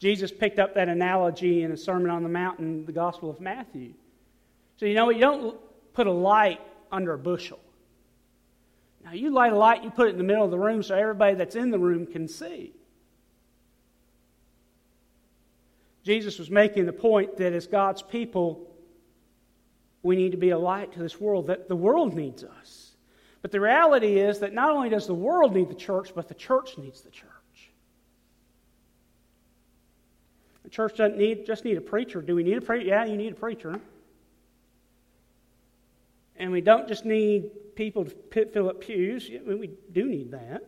Jesus 0.00 0.32
picked 0.32 0.58
up 0.58 0.74
that 0.74 0.88
analogy 0.88 1.62
in 1.62 1.70
a 1.70 1.76
Sermon 1.76 2.10
on 2.10 2.22
the 2.22 2.28
Mount 2.28 2.58
in 2.58 2.84
the 2.86 2.92
Gospel 2.92 3.30
of 3.30 3.40
Matthew. 3.40 3.92
So, 4.78 4.86
you 4.86 4.94
know, 4.94 5.06
what? 5.06 5.14
you 5.14 5.20
don't 5.20 5.56
put 5.92 6.06
a 6.06 6.12
light 6.12 6.60
under 6.90 7.12
a 7.14 7.18
bushel. 7.18 7.60
Now, 9.04 9.12
you 9.12 9.30
light 9.30 9.52
a 9.52 9.56
light, 9.56 9.84
you 9.84 9.90
put 9.90 10.08
it 10.08 10.12
in 10.12 10.18
the 10.18 10.24
middle 10.24 10.44
of 10.44 10.50
the 10.50 10.58
room 10.58 10.82
so 10.82 10.94
everybody 10.94 11.36
that's 11.36 11.54
in 11.54 11.70
the 11.70 11.78
room 11.78 12.06
can 12.06 12.26
see. 12.26 12.72
Jesus 16.02 16.38
was 16.38 16.50
making 16.50 16.86
the 16.86 16.92
point 16.92 17.36
that 17.36 17.52
as 17.52 17.66
God's 17.66 18.02
people, 18.02 18.66
we 20.02 20.16
need 20.16 20.32
to 20.32 20.38
be 20.38 20.50
a 20.50 20.58
light 20.58 20.92
to 20.94 20.98
this 20.98 21.20
world, 21.20 21.46
that 21.46 21.68
the 21.68 21.76
world 21.76 22.14
needs 22.14 22.42
us. 22.42 22.89
But 23.42 23.52
the 23.52 23.60
reality 23.60 24.18
is 24.18 24.40
that 24.40 24.52
not 24.52 24.70
only 24.70 24.88
does 24.88 25.06
the 25.06 25.14
world 25.14 25.54
need 25.54 25.68
the 25.68 25.74
church, 25.74 26.12
but 26.14 26.28
the 26.28 26.34
church 26.34 26.76
needs 26.76 27.00
the 27.00 27.10
church. 27.10 27.28
The 30.62 30.70
church 30.70 30.96
doesn't 30.96 31.16
need, 31.16 31.46
just 31.46 31.64
need 31.64 31.78
a 31.78 31.80
preacher. 31.80 32.20
Do 32.20 32.34
we 32.34 32.42
need 32.42 32.58
a 32.58 32.60
preacher? 32.60 32.86
Yeah, 32.86 33.04
you 33.04 33.16
need 33.16 33.32
a 33.32 33.36
preacher. 33.36 33.80
And 36.36 36.52
we 36.52 36.60
don't 36.60 36.86
just 36.86 37.04
need 37.04 37.74
people 37.74 38.04
to 38.04 38.46
fill 38.46 38.68
up 38.68 38.80
pews. 38.80 39.30
We 39.46 39.70
do 39.92 40.04
need 40.04 40.32
that. 40.32 40.64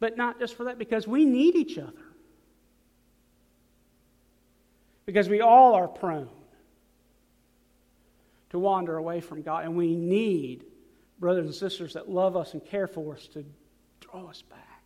But 0.00 0.16
not 0.16 0.38
just 0.38 0.54
for 0.54 0.64
that, 0.64 0.78
because 0.78 1.06
we 1.06 1.24
need 1.24 1.56
each 1.56 1.78
other. 1.78 1.92
Because 5.06 5.28
we 5.28 5.40
all 5.40 5.74
are 5.74 5.88
prone 5.88 6.28
to 8.50 8.58
wander 8.58 8.96
away 8.96 9.20
from 9.20 9.42
God, 9.42 9.64
and 9.64 9.76
we 9.76 9.94
need 9.94 10.64
brothers 11.18 11.46
and 11.46 11.54
sisters 11.54 11.94
that 11.94 12.08
love 12.08 12.36
us 12.36 12.52
and 12.54 12.64
care 12.64 12.86
for 12.86 13.14
us 13.14 13.26
to 13.28 13.44
draw 14.00 14.28
us 14.28 14.42
back. 14.42 14.82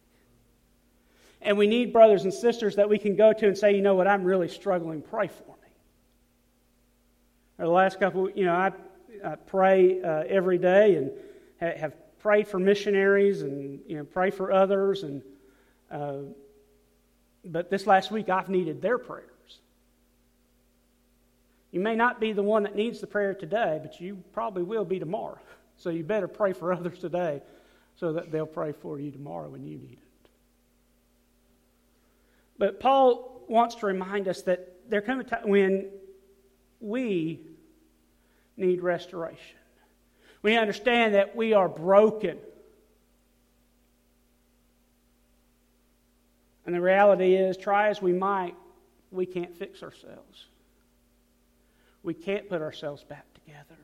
And 1.40 1.58
we 1.58 1.66
need 1.66 1.92
brothers 1.92 2.24
and 2.24 2.32
sisters 2.32 2.76
that 2.76 2.88
we 2.88 2.98
can 2.98 3.16
go 3.16 3.32
to 3.32 3.46
and 3.46 3.58
say, 3.58 3.74
you 3.74 3.82
know 3.82 3.94
what, 3.94 4.06
I'm 4.06 4.24
really 4.24 4.48
struggling, 4.48 5.02
pray 5.02 5.28
for 5.28 5.56
me. 5.62 5.72
Or 7.58 7.66
the 7.66 7.70
last 7.70 7.98
couple, 7.98 8.30
you 8.30 8.44
know, 8.44 8.54
I, 8.54 8.72
I 9.24 9.34
pray 9.34 10.00
uh, 10.02 10.24
every 10.28 10.58
day 10.58 10.96
and 10.96 11.10
ha- 11.60 11.78
have 11.78 12.18
prayed 12.20 12.46
for 12.46 12.58
missionaries 12.60 13.42
and, 13.42 13.80
you 13.86 13.96
know, 13.96 14.04
pray 14.04 14.30
for 14.30 14.52
others. 14.52 15.02
And, 15.02 15.22
uh, 15.90 16.18
but 17.44 17.70
this 17.70 17.86
last 17.86 18.12
week, 18.12 18.28
I've 18.28 18.48
needed 18.48 18.80
their 18.80 18.98
prayers. 18.98 19.31
You 21.72 21.80
may 21.80 21.96
not 21.96 22.20
be 22.20 22.32
the 22.32 22.42
one 22.42 22.62
that 22.64 22.76
needs 22.76 23.00
the 23.00 23.06
prayer 23.06 23.34
today, 23.34 23.80
but 23.82 24.00
you 24.00 24.22
probably 24.32 24.62
will 24.62 24.84
be 24.84 24.98
tomorrow. 24.98 25.38
So 25.78 25.88
you 25.90 26.04
better 26.04 26.28
pray 26.28 26.52
for 26.52 26.72
others 26.78 26.98
today 26.98 27.40
so 27.96 28.12
that 28.12 28.30
they'll 28.30 28.46
pray 28.46 28.72
for 28.72 29.00
you 29.00 29.10
tomorrow 29.10 29.48
when 29.48 29.64
you 29.64 29.78
need 29.78 29.98
it. 30.00 30.28
But 32.58 32.78
Paul 32.78 33.42
wants 33.48 33.74
to 33.76 33.86
remind 33.86 34.28
us 34.28 34.42
that 34.42 34.88
there 34.88 35.00
comes 35.00 35.24
a 35.26 35.28
time 35.28 35.48
when 35.48 35.90
we 36.78 37.40
need 38.56 38.82
restoration. 38.82 39.56
We 40.42 40.56
understand 40.56 41.14
that 41.14 41.34
we 41.34 41.54
are 41.54 41.68
broken. 41.68 42.38
And 46.66 46.74
the 46.74 46.80
reality 46.80 47.34
is, 47.34 47.56
try 47.56 47.88
as 47.88 48.00
we 48.00 48.12
might, 48.12 48.54
we 49.10 49.26
can't 49.26 49.56
fix 49.56 49.82
ourselves. 49.82 50.46
We 52.02 52.14
can't 52.14 52.48
put 52.48 52.62
ourselves 52.62 53.04
back 53.04 53.26
together. 53.34 53.78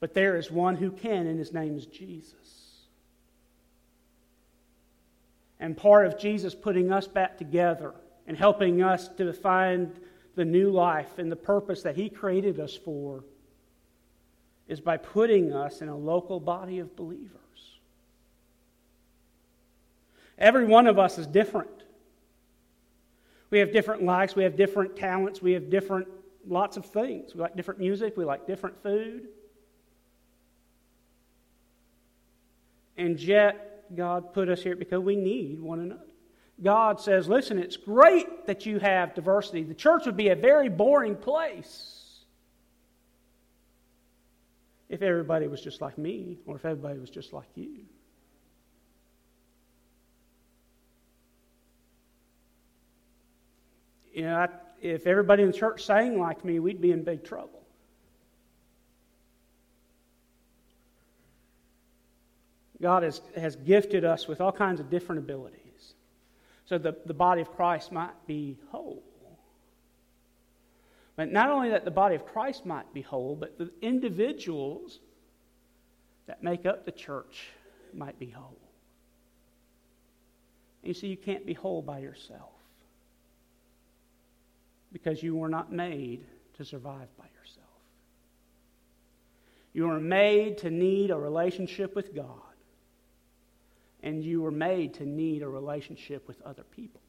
But 0.00 0.14
there 0.14 0.36
is 0.36 0.50
one 0.50 0.76
who 0.76 0.90
can, 0.90 1.26
and 1.26 1.38
his 1.38 1.52
name 1.52 1.76
is 1.76 1.86
Jesus. 1.86 2.64
and 5.64 5.76
part 5.76 6.04
of 6.04 6.18
Jesus 6.18 6.54
putting 6.54 6.92
us 6.92 7.06
back 7.06 7.38
together 7.38 7.94
and 8.26 8.36
helping 8.36 8.82
us 8.82 9.08
to 9.16 9.32
find 9.32 9.98
the 10.34 10.44
new 10.44 10.70
life 10.70 11.18
and 11.18 11.32
the 11.32 11.36
purpose 11.36 11.82
that 11.82 11.96
He 11.96 12.10
created 12.10 12.60
us 12.60 12.74
for 12.74 13.24
is 14.68 14.78
by 14.80 14.98
putting 14.98 15.54
us 15.54 15.80
in 15.80 15.88
a 15.88 15.96
local 15.96 16.38
body 16.38 16.80
of 16.80 16.94
believers. 16.96 17.30
Every 20.38 20.66
one 20.66 20.86
of 20.86 20.98
us 20.98 21.16
is 21.16 21.26
different. 21.26 21.70
We 23.48 23.60
have 23.60 23.72
different 23.72 24.02
likes, 24.02 24.36
we 24.36 24.42
have 24.42 24.56
different 24.56 24.96
talents, 24.96 25.40
we 25.40 25.52
have 25.52 25.70
different 25.70 26.08
lots 26.46 26.76
of 26.76 26.86
things. 26.86 27.34
We 27.34 27.40
like 27.40 27.56
different 27.56 27.80
music, 27.80 28.16
we 28.16 28.24
like 28.24 28.46
different 28.46 28.82
food. 28.82 29.28
And 32.96 33.18
yet, 33.18 33.94
God 33.96 34.32
put 34.32 34.48
us 34.48 34.62
here 34.62 34.76
because 34.76 35.00
we 35.00 35.16
need 35.16 35.60
one 35.60 35.80
another. 35.80 36.00
God 36.62 37.00
says, 37.00 37.28
listen, 37.28 37.58
it's 37.58 37.76
great 37.76 38.46
that 38.46 38.64
you 38.64 38.78
have 38.78 39.14
diversity. 39.14 39.64
The 39.64 39.74
church 39.74 40.06
would 40.06 40.16
be 40.16 40.28
a 40.28 40.36
very 40.36 40.68
boring 40.68 41.16
place 41.16 42.24
if 44.88 45.02
everybody 45.02 45.48
was 45.48 45.60
just 45.60 45.80
like 45.80 45.98
me 45.98 46.38
or 46.46 46.54
if 46.56 46.64
everybody 46.64 46.98
was 46.98 47.10
just 47.10 47.32
like 47.32 47.48
you. 47.56 47.80
You 54.12 54.22
know, 54.22 54.36
I, 54.36 54.48
if 54.84 55.06
everybody 55.06 55.42
in 55.42 55.50
the 55.50 55.56
church 55.56 55.84
sang 55.84 56.20
like 56.20 56.44
me, 56.44 56.58
we'd 56.58 56.80
be 56.80 56.92
in 56.92 57.02
big 57.02 57.24
trouble. 57.24 57.62
God 62.82 63.02
has, 63.02 63.22
has 63.34 63.56
gifted 63.56 64.04
us 64.04 64.28
with 64.28 64.42
all 64.42 64.52
kinds 64.52 64.80
of 64.80 64.90
different 64.90 65.20
abilities 65.20 65.94
so 66.66 66.76
the, 66.76 66.94
the 67.06 67.14
body 67.14 67.40
of 67.40 67.50
Christ 67.50 67.92
might 67.92 68.12
be 68.26 68.58
whole. 68.70 69.02
But 71.16 71.32
not 71.32 71.48
only 71.48 71.70
that 71.70 71.86
the 71.86 71.90
body 71.90 72.14
of 72.14 72.26
Christ 72.26 72.66
might 72.66 72.92
be 72.92 73.00
whole, 73.00 73.36
but 73.36 73.56
the 73.56 73.70
individuals 73.80 74.98
that 76.26 76.42
make 76.42 76.66
up 76.66 76.84
the 76.84 76.92
church 76.92 77.48
might 77.94 78.18
be 78.18 78.26
whole. 78.26 78.58
And 80.82 80.88
you 80.88 80.94
see, 80.94 81.06
you 81.06 81.16
can't 81.16 81.46
be 81.46 81.54
whole 81.54 81.80
by 81.80 82.00
yourself 82.00 82.53
because 84.94 85.24
you 85.24 85.34
were 85.34 85.48
not 85.48 85.72
made 85.72 86.24
to 86.56 86.64
survive 86.64 87.08
by 87.18 87.24
yourself. 87.36 87.66
You 89.72 89.88
were 89.88 89.98
made 89.98 90.58
to 90.58 90.70
need 90.70 91.10
a 91.10 91.18
relationship 91.18 91.96
with 91.96 92.14
God 92.14 92.38
and 94.04 94.22
you 94.22 94.40
were 94.40 94.52
made 94.52 94.94
to 94.94 95.04
need 95.04 95.42
a 95.42 95.48
relationship 95.48 96.28
with 96.28 96.40
other 96.42 96.62
people. 96.62 97.00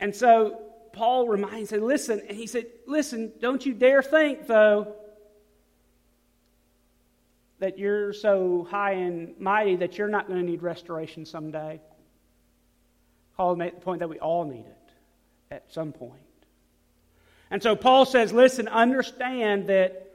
And 0.00 0.12
so 0.12 0.60
Paul 0.92 1.28
reminds 1.28 1.70
him, 1.70 1.82
listen, 1.82 2.20
and 2.26 2.36
he 2.36 2.48
said, 2.48 2.66
listen, 2.88 3.30
don't 3.40 3.64
you 3.64 3.72
dare 3.72 4.02
think, 4.02 4.48
though, 4.48 4.96
that 7.60 7.78
you're 7.78 8.12
so 8.14 8.66
high 8.68 8.94
and 8.94 9.38
mighty 9.38 9.76
that 9.76 9.96
you're 9.96 10.08
not 10.08 10.26
going 10.26 10.40
to 10.40 10.44
need 10.44 10.62
restoration 10.62 11.24
someday. 11.24 11.80
Paul 13.36 13.56
made 13.56 13.76
the 13.76 13.80
point 13.80 14.00
that 14.00 14.08
we 14.08 14.18
all 14.18 14.44
need 14.44 14.66
it 14.66 14.92
at 15.50 15.72
some 15.72 15.92
point. 15.92 16.20
And 17.50 17.62
so 17.62 17.74
Paul 17.74 18.06
says, 18.06 18.32
listen, 18.32 18.68
understand 18.68 19.68
that 19.68 20.06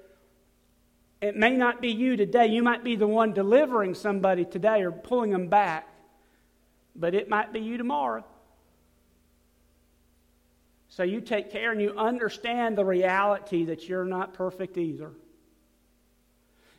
it 1.22 1.36
may 1.36 1.58
not 1.58 1.82
be 1.82 1.90
you 1.90 2.16
today. 2.16 2.48
You 2.48 2.62
might 2.64 2.84
be 2.84 2.96
the 2.96 3.08
one 3.08 3.34
delivering 3.34 3.94
somebody 3.94 4.46
today 4.46 4.84
or 4.84 4.92
pulling 4.92 5.32
them 5.32 5.48
back, 5.48 5.88
but 6.96 7.14
it 7.14 7.30
might 7.30 7.52
be 7.52 7.60
you 7.60 7.78
tomorrow. 7.78 8.24
So 10.90 11.04
you 11.04 11.20
take 11.20 11.52
care 11.52 11.72
and 11.72 11.82
you 11.82 11.94
understand 11.98 12.78
the 12.78 12.86
reality 12.86 13.66
that 13.66 13.90
you're 13.90 14.06
not 14.06 14.34
perfect 14.34 14.78
either. 14.78 15.12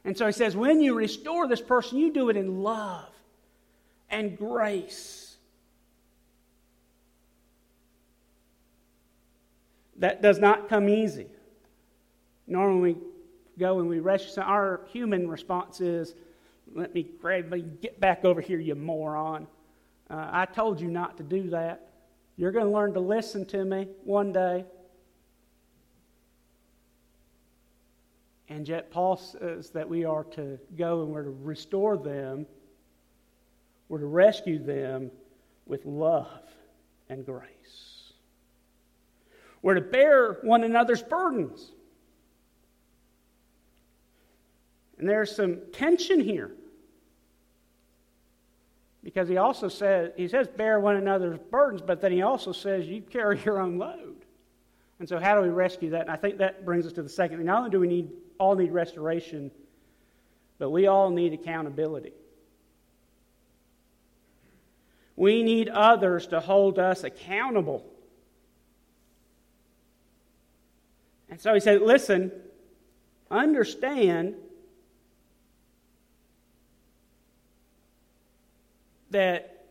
And 0.05 0.17
so 0.17 0.25
he 0.25 0.33
says, 0.33 0.57
when 0.57 0.81
you 0.81 0.95
restore 0.95 1.49
this 1.49 1.61
person, 1.61 1.99
you 1.99 2.13
do 2.13 2.31
it 2.31 2.37
in 2.37 2.63
love 2.63 3.11
and 4.09 4.39
grace. 4.39 5.26
That 9.99 10.23
does 10.23 10.39
not 10.39 10.69
come 10.69 10.89
easy. 10.89 11.27
Normally, 12.47 12.95
we 12.95 13.01
go 13.59 13.81
and 13.81 13.89
we. 13.89 14.01
So 14.19 14.43
our 14.43 14.83
human 14.93 15.29
response 15.29 15.81
is, 15.81 16.15
let 16.75 16.95
me 16.95 17.07
grab 17.21 17.51
me, 17.51 17.65
get 17.81 18.01
back 18.01 18.25
over 18.25 18.41
here, 18.41 18.59
you 18.59 18.75
moron. 18.75 19.47
Uh, 20.11 20.29
I 20.31 20.47
told 20.47 20.81
you 20.81 20.89
not 20.89 21.17
to 21.17 21.23
do 21.23 21.51
that. 21.51 21.89
You're 22.37 22.53
going 22.53 22.67
to 22.67 22.73
learn 22.73 22.93
to 22.95 23.01
listen 23.01 23.47
to 23.47 23.65
me 23.65 23.89
one 24.05 24.33
day. 24.33 24.65
And 28.49 28.69
yet, 28.69 28.91
Paul 28.91 29.17
says 29.17 29.71
that 29.71 29.89
we 29.89 30.05
are 30.05 30.25
to 30.25 30.59
go 30.77 31.03
and 31.03 31.13
we're 31.13 31.25
to 31.25 31.37
restore 31.43 31.97
them, 31.97 32.47
we're 33.89 34.01
to 34.01 34.07
rescue 34.07 34.63
them 34.63 35.11
with 35.67 35.85
love 35.85 36.43
and 37.09 37.25
grace. 37.27 37.96
We're 39.67 39.75
to 39.75 39.81
bear 39.81 40.35
one 40.43 40.63
another's 40.63 41.03
burdens. 41.03 41.73
And 44.97 45.09
there's 45.09 45.35
some 45.35 45.59
tension 45.73 46.21
here. 46.21 46.53
Because 49.03 49.29
he 49.29 49.39
also 49.39 49.67
says, 49.69 50.13
he 50.17 50.29
says, 50.29 50.47
bear 50.47 50.79
one 50.79 50.95
another's 50.95 51.41
burdens, 51.51 51.83
but 51.85 52.01
then 52.01 52.13
he 52.13 52.23
also 52.23 52.53
says, 52.53 52.87
you 52.87 53.03
carry 53.03 53.41
your 53.45 53.59
own 53.59 53.77
load. 53.77 54.25
And 55.01 55.09
so, 55.09 55.19
how 55.19 55.35
do 55.35 55.43
we 55.43 55.49
rescue 55.49 55.91
that? 55.91 56.03
And 56.03 56.11
I 56.13 56.17
think 56.17 56.39
that 56.39 56.65
brings 56.65 56.87
us 56.87 56.93
to 56.93 57.03
the 57.03 57.09
second 57.09 57.39
thing. 57.39 57.47
Not 57.47 57.59
only 57.59 57.71
do 57.71 57.81
we 57.81 57.89
need, 57.89 58.13
all 58.39 58.55
need 58.55 58.71
restoration, 58.71 59.51
but 60.61 60.71
we 60.71 60.87
all 60.87 61.11
need 61.11 61.33
accountability. 61.33 62.13
We 65.17 65.43
need 65.43 65.69
others 65.71 66.29
to 66.29 66.39
hold 66.39 66.79
us 66.79 67.03
accountable. 67.03 67.85
And 71.37 71.43
so 71.43 71.53
he 71.53 71.61
said, 71.61 71.83
listen, 71.83 72.33
understand 73.31 74.37
that 79.11 79.67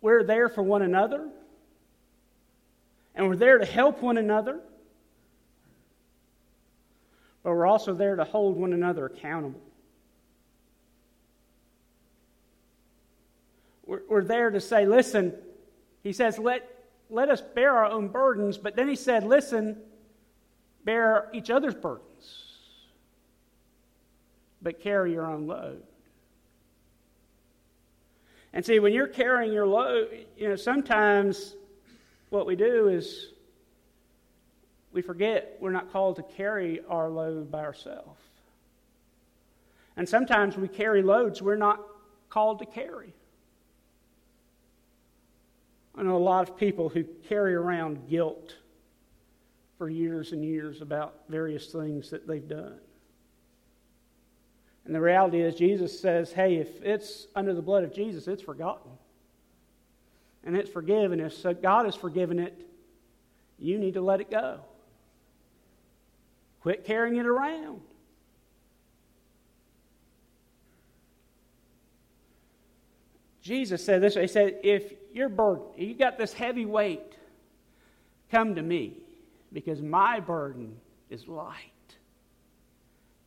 we're 0.00 0.24
there 0.24 0.48
for 0.48 0.62
one 0.62 0.80
another 0.80 1.28
and 3.14 3.28
we're 3.28 3.36
there 3.36 3.58
to 3.58 3.66
help 3.66 4.00
one 4.00 4.16
another, 4.16 4.60
but 7.42 7.50
we're 7.50 7.66
also 7.66 7.92
there 7.92 8.16
to 8.16 8.24
hold 8.24 8.56
one 8.56 8.72
another 8.72 9.04
accountable. 9.04 9.60
We're, 13.84 14.00
we're 14.08 14.24
there 14.24 14.50
to 14.50 14.58
say, 14.58 14.86
listen, 14.86 15.34
he 16.02 16.14
says, 16.14 16.38
let, 16.38 16.66
let 17.10 17.28
us 17.28 17.42
bear 17.42 17.76
our 17.76 17.84
own 17.84 18.08
burdens, 18.08 18.56
but 18.56 18.74
then 18.74 18.88
he 18.88 18.96
said, 18.96 19.22
listen, 19.24 19.76
bear 20.84 21.28
each 21.32 21.50
other's 21.50 21.74
burdens, 21.74 22.44
but 24.60 24.80
carry 24.80 25.12
your 25.12 25.26
own 25.26 25.46
load. 25.46 25.82
And 28.52 28.64
see, 28.64 28.78
when 28.78 28.92
you're 28.92 29.06
carrying 29.06 29.52
your 29.52 29.66
load, 29.66 30.26
you 30.36 30.48
know, 30.48 30.56
sometimes 30.56 31.56
what 32.30 32.46
we 32.46 32.54
do 32.54 32.88
is 32.88 33.28
we 34.92 35.00
forget 35.00 35.56
we're 35.60 35.70
not 35.70 35.90
called 35.90 36.16
to 36.16 36.22
carry 36.22 36.80
our 36.88 37.08
load 37.08 37.50
by 37.50 37.60
ourselves. 37.60 38.20
And 39.96 40.08
sometimes 40.08 40.56
we 40.56 40.68
carry 40.68 41.02
loads 41.02 41.42
we're 41.42 41.56
not 41.56 41.80
called 42.28 42.58
to 42.60 42.66
carry. 42.66 43.14
I 45.94 46.02
know 46.02 46.16
a 46.16 46.18
lot 46.18 46.48
of 46.48 46.56
people 46.56 46.88
who 46.88 47.04
carry 47.28 47.54
around 47.54 48.08
guilt 48.08 48.56
for 49.82 49.90
years 49.90 50.30
and 50.30 50.44
years 50.44 50.80
about 50.80 51.24
various 51.28 51.72
things 51.72 52.08
that 52.08 52.24
they've 52.24 52.46
done. 52.46 52.78
And 54.84 54.94
the 54.94 55.00
reality 55.00 55.40
is, 55.40 55.56
Jesus 55.56 55.98
says, 55.98 56.30
hey, 56.30 56.58
if 56.58 56.80
it's 56.82 57.26
under 57.34 57.52
the 57.52 57.62
blood 57.62 57.82
of 57.82 57.92
Jesus, 57.92 58.28
it's 58.28 58.44
forgotten. 58.44 58.92
And 60.44 60.56
it's 60.56 60.70
forgiven. 60.70 61.18
If 61.18 61.34
so 61.34 61.52
God 61.52 61.86
has 61.86 61.96
forgiven 61.96 62.38
it, 62.38 62.64
you 63.58 63.76
need 63.76 63.94
to 63.94 64.00
let 64.00 64.20
it 64.20 64.30
go. 64.30 64.60
Quit 66.60 66.84
carrying 66.84 67.16
it 67.16 67.26
around. 67.26 67.80
Jesus 73.40 73.84
said 73.84 74.00
this 74.00 74.14
He 74.14 74.28
said, 74.28 74.60
If 74.62 74.92
you're 75.12 75.28
burdened, 75.28 75.70
you 75.76 75.94
got 75.94 76.18
this 76.18 76.32
heavy 76.32 76.66
weight, 76.66 77.16
come 78.30 78.54
to 78.54 78.62
me, 78.62 79.01
because 79.52 79.82
my 79.82 80.20
burden 80.20 80.76
is 81.10 81.28
light, 81.28 81.56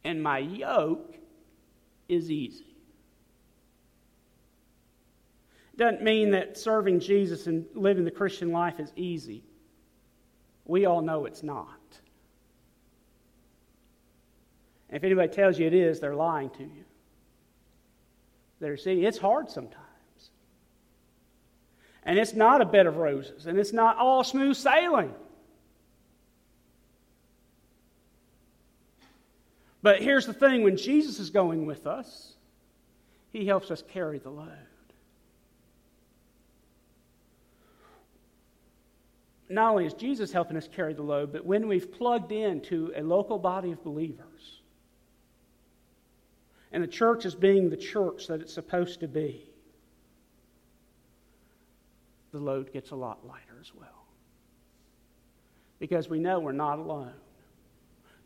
and 0.04 0.22
my 0.22 0.40
yoke 0.40 1.16
is 2.08 2.32
easy. 2.32 2.76
It 5.74 5.78
doesn't 5.78 6.04
mean 6.04 6.32
that 6.32 6.58
serving 6.58 7.02
Jesus 7.02 7.48
and 7.48 7.66
living 7.74 8.06
the 8.06 8.12
Christian 8.12 8.52
life 8.52 8.80
is 8.80 8.92
easy. 8.96 9.44
We 10.64 10.86
all 10.86 11.02
know 11.02 11.26
it's 11.26 11.44
not. 11.44 11.70
And 14.90 14.98
if 14.98 15.04
anybody 15.04 15.28
tells 15.34 15.60
you 15.60 15.68
it 15.68 15.74
is, 15.74 16.00
they're 16.00 16.16
lying 16.16 16.50
to 16.52 16.64
you. 16.64 16.86
They're 18.60 18.78
saying 18.78 19.04
it's 19.04 19.18
hard 19.18 19.50
sometimes. 19.50 19.82
And 22.04 22.18
it's 22.18 22.34
not 22.34 22.62
a 22.62 22.66
bed 22.66 22.86
of 22.86 22.98
roses, 22.98 23.48
and 23.48 23.60
it's 23.60 23.74
not 23.74 23.98
all 23.98 24.24
smooth 24.24 24.56
sailing. 24.56 25.14
But 29.86 30.02
here's 30.02 30.26
the 30.26 30.34
thing 30.34 30.64
when 30.64 30.78
Jesus 30.78 31.20
is 31.20 31.30
going 31.30 31.68
with 31.68 31.86
us, 31.86 32.34
he 33.32 33.46
helps 33.46 33.70
us 33.70 33.84
carry 33.88 34.18
the 34.18 34.32
load. 34.32 34.50
Not 39.48 39.70
only 39.70 39.86
is 39.86 39.94
Jesus 39.94 40.32
helping 40.32 40.58
us 40.58 40.68
carry 40.68 40.96
the 40.96 41.04
load, 41.04 41.32
but 41.32 41.46
when 41.46 41.68
we've 41.68 41.92
plugged 41.92 42.32
into 42.32 42.92
a 42.96 43.04
local 43.04 43.38
body 43.38 43.74
of 43.74 43.84
believers, 43.84 44.64
and 46.72 46.82
the 46.82 46.88
church 46.88 47.24
is 47.24 47.36
being 47.36 47.70
the 47.70 47.78
church 47.78 48.26
that 48.26 48.42
it's 48.42 48.56
supposed 48.56 49.02
to 49.02 49.08
be, 49.08 49.48
the 52.32 52.40
load 52.40 52.74
gets 52.74 52.90
a 52.90 52.96
lot 52.96 53.24
lighter 53.28 53.60
as 53.62 53.72
well. 53.76 54.08
Because 55.78 56.10
we 56.10 56.18
know 56.18 56.40
we're 56.40 56.54
not 56.54 56.80
alone. 56.80 57.14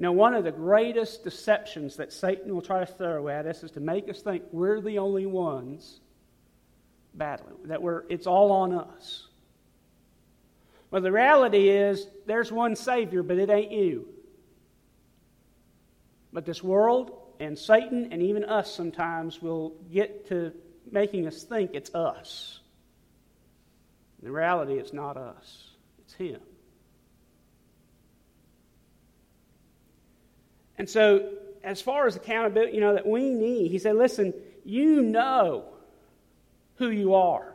Now, 0.01 0.13
one 0.13 0.33
of 0.33 0.45
the 0.45 0.51
greatest 0.51 1.25
deceptions 1.25 1.97
that 1.97 2.13
Satan 2.13 2.55
will 2.55 2.61
try 2.61 2.79
to 2.79 2.85
throw 2.85 3.27
at 3.27 3.45
us 3.45 3.63
is 3.63 3.71
to 3.71 3.81
make 3.81 4.07
us 4.07 4.21
think 4.21 4.43
we're 4.51 4.79
the 4.79 4.99
only 4.99 5.25
ones 5.25 5.99
battling, 7.13 7.55
that 7.65 7.81
we're, 7.81 8.03
it's 8.07 8.25
all 8.25 8.53
on 8.53 8.71
us. 8.71 9.27
Well, 10.89 11.01
the 11.01 11.11
reality 11.11 11.67
is 11.67 12.07
there's 12.25 12.49
one 12.49 12.77
Savior, 12.77 13.23
but 13.23 13.37
it 13.37 13.49
ain't 13.49 13.73
you. 13.73 14.07
But 16.31 16.45
this 16.45 16.63
world 16.63 17.11
and 17.39 17.59
Satan 17.59 18.09
and 18.11 18.21
even 18.23 18.45
us 18.45 18.73
sometimes 18.73 19.41
will 19.41 19.75
get 19.91 20.29
to 20.29 20.53
making 20.89 21.27
us 21.27 21.43
think 21.43 21.71
it's 21.73 21.93
us. 21.93 22.61
In 24.23 24.31
reality, 24.31 24.73
it's 24.73 24.93
not 24.93 25.17
us, 25.17 25.71
it's 25.99 26.13
Him. 26.13 26.39
And 30.79 30.89
so, 30.89 31.29
as 31.61 31.81
far 31.81 32.07
as 32.07 32.15
accountability, 32.15 32.73
you 32.73 32.79
know, 32.79 32.93
that 32.93 33.05
we 33.05 33.33
need, 33.33 33.69
he 33.69 33.77
said, 33.77 33.97
listen, 33.97 34.33
you 34.63 35.01
know 35.01 35.65
who 36.77 36.89
you 36.89 37.15
are. 37.15 37.53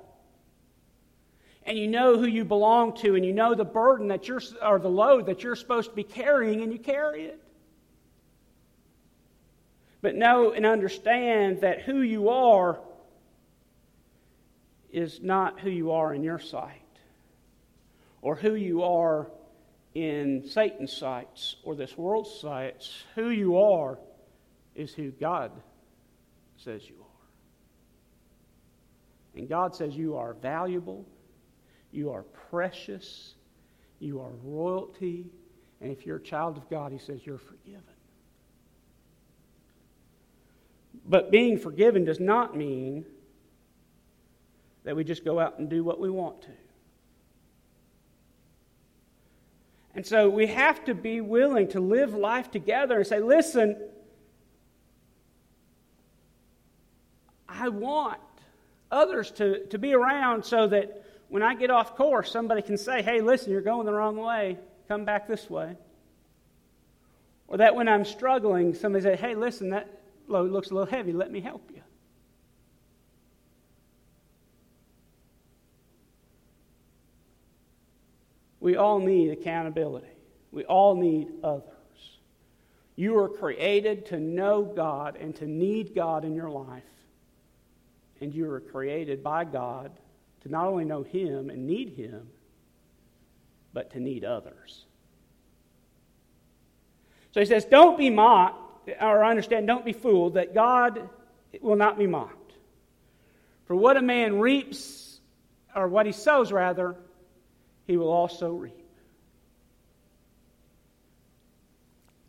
And 1.64 1.78
you 1.78 1.88
know 1.88 2.18
who 2.18 2.26
you 2.26 2.44
belong 2.44 2.94
to, 2.98 3.14
and 3.14 3.24
you 3.24 3.32
know 3.32 3.54
the 3.54 3.64
burden 3.64 4.08
that 4.08 4.28
you're, 4.28 4.42
or 4.62 4.78
the 4.78 4.90
load 4.90 5.24
that 5.26 5.42
you're 5.42 5.56
supposed 5.56 5.88
to 5.88 5.96
be 5.96 6.04
carrying, 6.04 6.60
and 6.60 6.70
you 6.70 6.78
carry 6.78 7.24
it. 7.24 7.40
But 10.02 10.14
know 10.14 10.52
and 10.52 10.66
understand 10.66 11.62
that 11.62 11.80
who 11.80 12.02
you 12.02 12.28
are 12.28 12.78
is 14.92 15.22
not 15.22 15.58
who 15.60 15.70
you 15.70 15.92
are 15.92 16.12
in 16.12 16.22
your 16.22 16.38
sight, 16.38 16.82
or 18.20 18.37
who 18.37 18.54
you 18.54 18.82
are 18.82 19.28
in 19.94 20.44
Satan's 20.48 20.92
sights 20.92 21.57
or 21.62 21.74
this 21.74 21.96
world's 21.96 22.33
sights, 22.40 23.04
who 23.14 23.30
you 23.30 23.59
are 23.59 23.98
is 24.74 24.92
who 24.92 25.11
God 25.11 25.52
says 26.57 26.88
you 26.88 26.96
are. 26.96 27.04
And 29.38 29.48
God 29.48 29.74
says 29.74 29.96
you 29.96 30.16
are 30.16 30.35
valuable, 30.35 31.07
you 31.92 32.11
are 32.11 32.22
precious, 32.50 33.35
you 34.00 34.20
are 34.20 34.30
royalty, 34.42 35.26
and 35.80 35.90
if 35.92 36.07
you're 36.07 36.16
a 36.16 36.22
child 36.22 36.57
of 36.57 36.68
God, 36.68 36.92
He 36.92 36.98
says 36.98 37.20
you're 37.24 37.38
forgiven. 37.38 37.83
But 41.07 41.30
being 41.30 41.59
forgiven 41.59 42.04
does 42.04 42.20
not 42.20 42.57
mean 42.57 43.04
that 44.85 44.96
we 44.96 45.04
just 45.04 45.24
go 45.24 45.40
out 45.40 45.59
and 45.59 45.68
do 45.68 45.85
what 45.85 46.00
we 46.00 46.11
want 46.11 46.42
to. 46.42 46.50
And 49.94 50.04
so 50.04 50.28
we 50.28 50.48
have 50.48 50.85
to 50.87 50.94
be 50.94 51.20
willing 51.20 51.68
to 51.68 51.80
live 51.80 52.14
life 52.14 52.50
together 52.50 52.96
and 52.96 53.07
say, 53.07 53.20
listen, 53.20 53.76
I 57.48 57.68
want 57.68 58.20
others 58.90 59.30
to, 59.33 59.64
to 59.66 59.78
be 59.78 59.94
around 59.94 60.44
so 60.44 60.66
that 60.66 61.04
when 61.28 61.42
I 61.42 61.54
get 61.54 61.70
off 61.70 61.94
course, 61.96 62.30
somebody 62.30 62.62
can 62.62 62.76
say, 62.76 63.02
hey, 63.02 63.20
listen, 63.20 63.52
you're 63.52 63.61
going 63.61 63.87
the 63.87 63.92
wrong 63.92 64.16
way. 64.16 64.59
Come 64.88 65.04
back 65.04 65.28
this 65.28 65.48
way. 65.48 65.76
Or 67.46 67.59
that 67.59 67.76
when 67.76 67.88
I'm 67.88 68.04
struggling, 68.04 68.74
somebody 68.74 69.04
say, 69.04 69.16
hey, 69.16 69.37
listen, 69.37 69.70
that 69.70 70.00
load 70.26 70.50
looks 70.50 70.70
a 70.70 70.74
little 70.74 70.90
heavy. 70.90 71.12
Let 71.12 71.30
me 71.30 71.40
help 71.40 71.70
you. 71.72 71.83
We 78.64 78.77
all 78.77 78.98
need 78.98 79.31
accountability. 79.31 80.07
We 80.50 80.64
all 80.64 80.94
need 80.94 81.29
others. 81.42 81.68
You 82.96 83.18
are 83.18 83.29
created 83.29 84.07
to 84.07 84.18
know 84.18 84.62
God 84.62 85.18
and 85.20 85.37
to 85.37 85.46
need 85.46 85.94
God 85.94 86.24
in 86.24 86.35
your 86.35 86.48
life. 86.48 86.83
And 88.22 88.35
you 88.35 88.50
are 88.50 88.61
created 88.61 89.22
by 89.22 89.44
God 89.44 89.92
to 90.44 90.48
not 90.48 90.66
only 90.66 90.87
know 90.87 91.03
Him 91.03 91.50
and 91.50 91.66
need 91.66 91.90
Him, 91.90 92.27
but 93.74 93.90
to 93.90 94.00
need 94.00 94.24
others. 94.24 94.87
So 97.33 97.40
he 97.40 97.46
says, 97.46 97.66
Don't 97.66 97.98
be 97.98 98.09
mocked, 98.09 98.88
or 98.98 99.27
understand, 99.27 99.66
don't 99.66 99.85
be 99.85 99.92
fooled, 99.92 100.35
that 100.35 100.55
God 100.55 101.11
will 101.61 101.77
not 101.77 101.98
be 101.98 102.07
mocked. 102.07 102.55
For 103.66 103.77
what 103.77 103.98
a 103.98 104.03
man 104.03 104.40
reaps, 104.40 105.20
or 105.77 105.87
what 105.87 106.07
he 106.07 106.12
sows, 106.12 106.50
rather, 106.50 106.96
he 107.87 107.97
will 107.97 108.11
also 108.11 108.53
reap. 108.53 108.85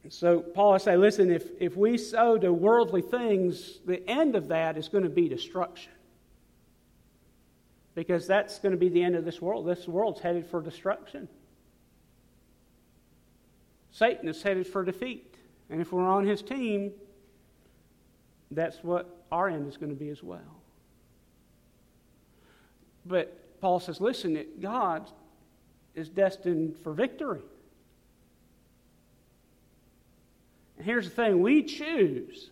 And 0.03 0.13
so 0.13 0.39
Paul 0.39 0.73
I 0.73 0.77
say, 0.77 0.97
listen, 0.97 1.31
if, 1.31 1.49
if 1.59 1.75
we 1.75 1.97
sow 1.97 2.37
to 2.37 2.53
worldly 2.53 3.01
things, 3.01 3.79
the 3.85 4.07
end 4.07 4.35
of 4.35 4.49
that 4.49 4.77
is 4.77 4.87
going 4.87 5.03
to 5.03 5.09
be 5.09 5.27
destruction. 5.27 5.91
Because 7.95 8.27
that's 8.27 8.59
going 8.59 8.73
to 8.73 8.77
be 8.77 8.89
the 8.89 9.01
end 9.01 9.15
of 9.15 9.25
this 9.25 9.41
world. 9.41 9.65
This 9.65 9.87
world's 9.87 10.19
headed 10.19 10.45
for 10.45 10.61
destruction. 10.61 11.27
Satan 13.91 14.27
is 14.27 14.43
headed 14.43 14.67
for 14.67 14.83
defeat. 14.83 15.33
And 15.69 15.81
if 15.81 15.91
we're 15.91 16.07
on 16.07 16.25
his 16.25 16.41
team, 16.41 16.91
that's 18.51 18.83
what 18.83 19.25
our 19.31 19.49
end 19.49 19.67
is 19.67 19.77
going 19.77 19.89
to 19.89 19.99
be 19.99 20.09
as 20.09 20.21
well. 20.21 20.61
But 23.05 23.59
Paul 23.61 23.79
says, 23.79 23.99
listen, 23.99 24.45
God 24.59 25.09
is 25.95 26.09
destined 26.09 26.77
for 26.83 26.93
victory. 26.93 27.41
And 30.77 30.85
here's 30.85 31.09
the 31.09 31.15
thing 31.15 31.41
we 31.41 31.63
choose 31.63 32.49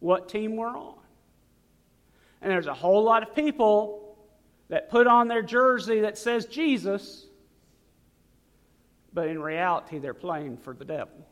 what 0.00 0.28
team 0.28 0.56
we're 0.56 0.68
on. 0.68 0.94
And 2.40 2.50
there's 2.50 2.66
a 2.66 2.74
whole 2.74 3.04
lot 3.04 3.22
of 3.22 3.36
people 3.36 4.16
that 4.68 4.90
put 4.90 5.06
on 5.06 5.28
their 5.28 5.42
jersey 5.42 6.00
that 6.00 6.16
says 6.18 6.46
Jesus, 6.46 7.26
but 9.12 9.28
in 9.28 9.40
reality, 9.40 9.98
they're 9.98 10.14
playing 10.14 10.56
for 10.56 10.72
the 10.72 10.84
devil. 10.84 11.26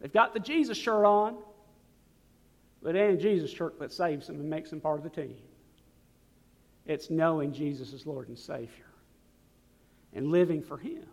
They've 0.00 0.12
got 0.12 0.32
the 0.32 0.40
Jesus 0.40 0.76
shirt 0.76 1.04
on, 1.04 1.36
but 2.82 2.96
it 2.96 2.98
ain't 2.98 3.20
Jesus 3.20 3.52
shirt 3.52 3.78
that 3.78 3.92
saves 3.92 4.26
them 4.26 4.40
and 4.40 4.50
makes 4.50 4.70
them 4.70 4.80
part 4.80 4.98
of 4.98 5.04
the 5.04 5.10
team. 5.10 5.36
It's 6.86 7.10
knowing 7.10 7.52
Jesus 7.52 7.92
as 7.92 8.06
Lord 8.06 8.28
and 8.28 8.36
Savior 8.36 8.86
and 10.14 10.30
living 10.30 10.62
for 10.62 10.76
Him. 10.76 11.04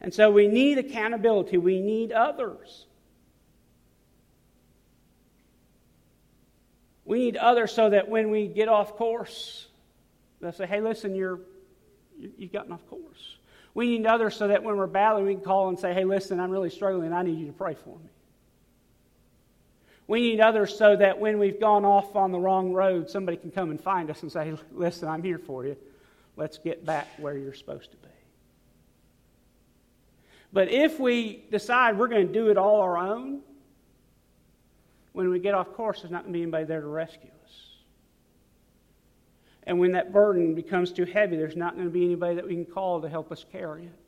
And 0.00 0.12
so 0.14 0.30
we 0.30 0.46
need 0.46 0.78
accountability, 0.78 1.58
we 1.58 1.80
need 1.80 2.12
others. 2.12 2.86
We 7.04 7.20
need 7.20 7.36
others 7.36 7.72
so 7.72 7.90
that 7.90 8.08
when 8.08 8.30
we 8.30 8.48
get 8.48 8.68
off 8.68 8.96
course, 8.96 9.68
they'll 10.40 10.52
say, 10.52 10.66
hey, 10.66 10.80
listen, 10.80 11.14
you're, 11.14 11.40
you've 12.18 12.52
gotten 12.52 12.72
off 12.72 12.84
course. 12.88 13.36
We 13.74 13.98
need 13.98 14.06
others 14.06 14.34
so 14.34 14.48
that 14.48 14.64
when 14.64 14.76
we're 14.76 14.88
battling, 14.88 15.24
we 15.24 15.34
can 15.34 15.44
call 15.44 15.68
and 15.68 15.78
say, 15.78 15.94
hey, 15.94 16.04
listen, 16.04 16.40
I'm 16.40 16.50
really 16.50 16.70
struggling. 16.70 17.12
I 17.12 17.22
need 17.22 17.38
you 17.38 17.46
to 17.46 17.52
pray 17.52 17.74
for 17.74 17.96
me. 17.98 18.10
We 20.08 20.20
need 20.20 20.40
others 20.40 20.76
so 20.76 20.96
that 20.96 21.18
when 21.18 21.38
we've 21.38 21.58
gone 21.58 21.84
off 21.84 22.14
on 22.14 22.30
the 22.30 22.38
wrong 22.38 22.72
road, 22.72 23.10
somebody 23.10 23.36
can 23.36 23.50
come 23.50 23.70
and 23.70 23.80
find 23.80 24.10
us 24.10 24.22
and 24.22 24.30
say, 24.30 24.54
Listen, 24.72 25.08
I'm 25.08 25.22
here 25.22 25.38
for 25.38 25.64
you. 25.64 25.76
Let's 26.36 26.58
get 26.58 26.84
back 26.84 27.08
where 27.18 27.36
you're 27.36 27.54
supposed 27.54 27.90
to 27.90 27.96
be. 27.96 28.08
But 30.52 30.70
if 30.70 31.00
we 31.00 31.44
decide 31.50 31.98
we're 31.98 32.08
going 32.08 32.26
to 32.26 32.32
do 32.32 32.50
it 32.50 32.56
all 32.56 32.80
our 32.80 32.96
own, 32.96 33.40
when 35.12 35.30
we 35.30 35.38
get 35.38 35.54
off 35.54 35.72
course, 35.72 36.02
there's 36.02 36.12
not 36.12 36.22
going 36.22 36.32
to 36.32 36.38
be 36.38 36.42
anybody 36.42 36.64
there 36.64 36.80
to 36.80 36.86
rescue 36.86 37.30
us. 37.44 37.52
And 39.64 39.80
when 39.80 39.92
that 39.92 40.12
burden 40.12 40.54
becomes 40.54 40.92
too 40.92 41.04
heavy, 41.04 41.36
there's 41.36 41.56
not 41.56 41.74
going 41.74 41.86
to 41.86 41.92
be 41.92 42.04
anybody 42.04 42.36
that 42.36 42.46
we 42.46 42.54
can 42.54 42.64
call 42.64 43.00
to 43.00 43.08
help 43.08 43.32
us 43.32 43.44
carry 43.50 43.86
it. 43.86 44.05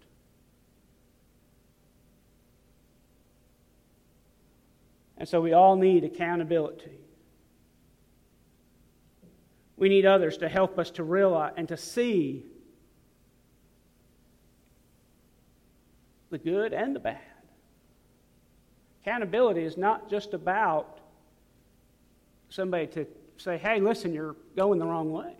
And 5.19 5.29
so 5.29 5.41
we 5.41 5.53
all 5.53 5.77
need 5.77 6.05
accountability. 6.05 6.99
We 9.77 9.89
need 9.89 10.07
others 10.07 10.39
to 10.39 10.49
help 10.49 10.79
us 10.79 10.91
to 10.93 11.05
realize 11.05 11.53
and 11.57 11.69
to 11.69 11.77
see 11.77 12.47
the 16.31 16.39
good 16.39 16.73
and 16.73 16.95
the 16.95 17.01
bad. 17.01 17.21
Accountability 19.03 19.63
is 19.63 19.77
not 19.77 20.09
just 20.09 20.35
about 20.35 21.01
somebody 22.49 22.87
to 22.89 23.07
say, 23.39 23.59
hey, 23.59 23.81
listen, 23.81 24.13
you're 24.13 24.37
going 24.57 24.79
the 24.79 24.87
wrong 24.87 25.13
way. 25.13 25.35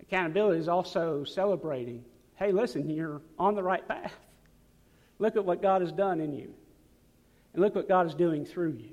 Accountability 0.00 0.60
is 0.60 0.68
also 0.68 1.24
celebrating, 1.24 2.04
hey, 2.36 2.52
listen, 2.52 2.88
you're 2.88 3.20
on 3.38 3.54
the 3.54 3.62
right 3.62 3.86
path. 3.86 4.12
Look 5.18 5.36
at 5.36 5.44
what 5.44 5.62
God 5.62 5.80
has 5.80 5.92
done 5.92 6.20
in 6.20 6.34
you. 6.34 6.54
And 7.54 7.62
look 7.62 7.74
what 7.74 7.88
God 7.88 8.06
is 8.06 8.14
doing 8.14 8.44
through 8.44 8.72
you. 8.72 8.90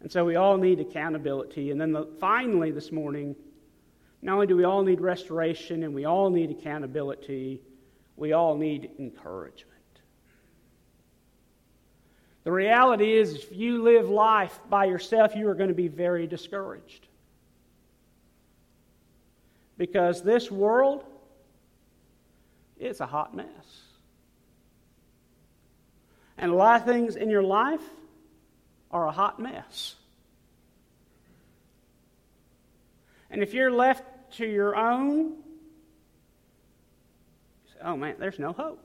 And 0.00 0.12
so 0.12 0.24
we 0.24 0.36
all 0.36 0.58
need 0.58 0.80
accountability. 0.80 1.70
And 1.70 1.80
then 1.80 1.92
the, 1.92 2.06
finally, 2.20 2.70
this 2.70 2.92
morning, 2.92 3.34
not 4.20 4.34
only 4.34 4.46
do 4.46 4.56
we 4.56 4.64
all 4.64 4.82
need 4.82 5.00
restoration 5.00 5.82
and 5.82 5.94
we 5.94 6.04
all 6.04 6.28
need 6.28 6.50
accountability, 6.50 7.62
we 8.16 8.32
all 8.32 8.56
need 8.56 8.90
encouragement. 8.98 9.70
The 12.42 12.52
reality 12.52 13.12
is, 13.16 13.34
if 13.34 13.56
you 13.56 13.82
live 13.82 14.10
life 14.10 14.60
by 14.68 14.84
yourself, 14.84 15.34
you 15.34 15.48
are 15.48 15.54
going 15.54 15.70
to 15.70 15.74
be 15.74 15.88
very 15.88 16.26
discouraged. 16.26 17.06
Because 19.78 20.22
this 20.22 20.50
world, 20.50 21.04
it's 22.78 23.00
a 23.00 23.06
hot 23.06 23.34
mess. 23.34 23.46
And 26.36 26.50
a 26.50 26.54
lot 26.54 26.80
of 26.80 26.86
things 26.86 27.16
in 27.16 27.30
your 27.30 27.42
life 27.42 27.82
are 28.90 29.06
a 29.06 29.12
hot 29.12 29.40
mess. 29.40 29.94
And 33.30 33.42
if 33.42 33.54
you're 33.54 33.70
left 33.70 34.04
to 34.36 34.46
your 34.46 34.76
own, 34.76 35.16
you 35.16 35.34
say, 37.72 37.78
oh 37.82 37.96
man, 37.96 38.16
there's 38.18 38.38
no 38.38 38.52
hope. 38.52 38.80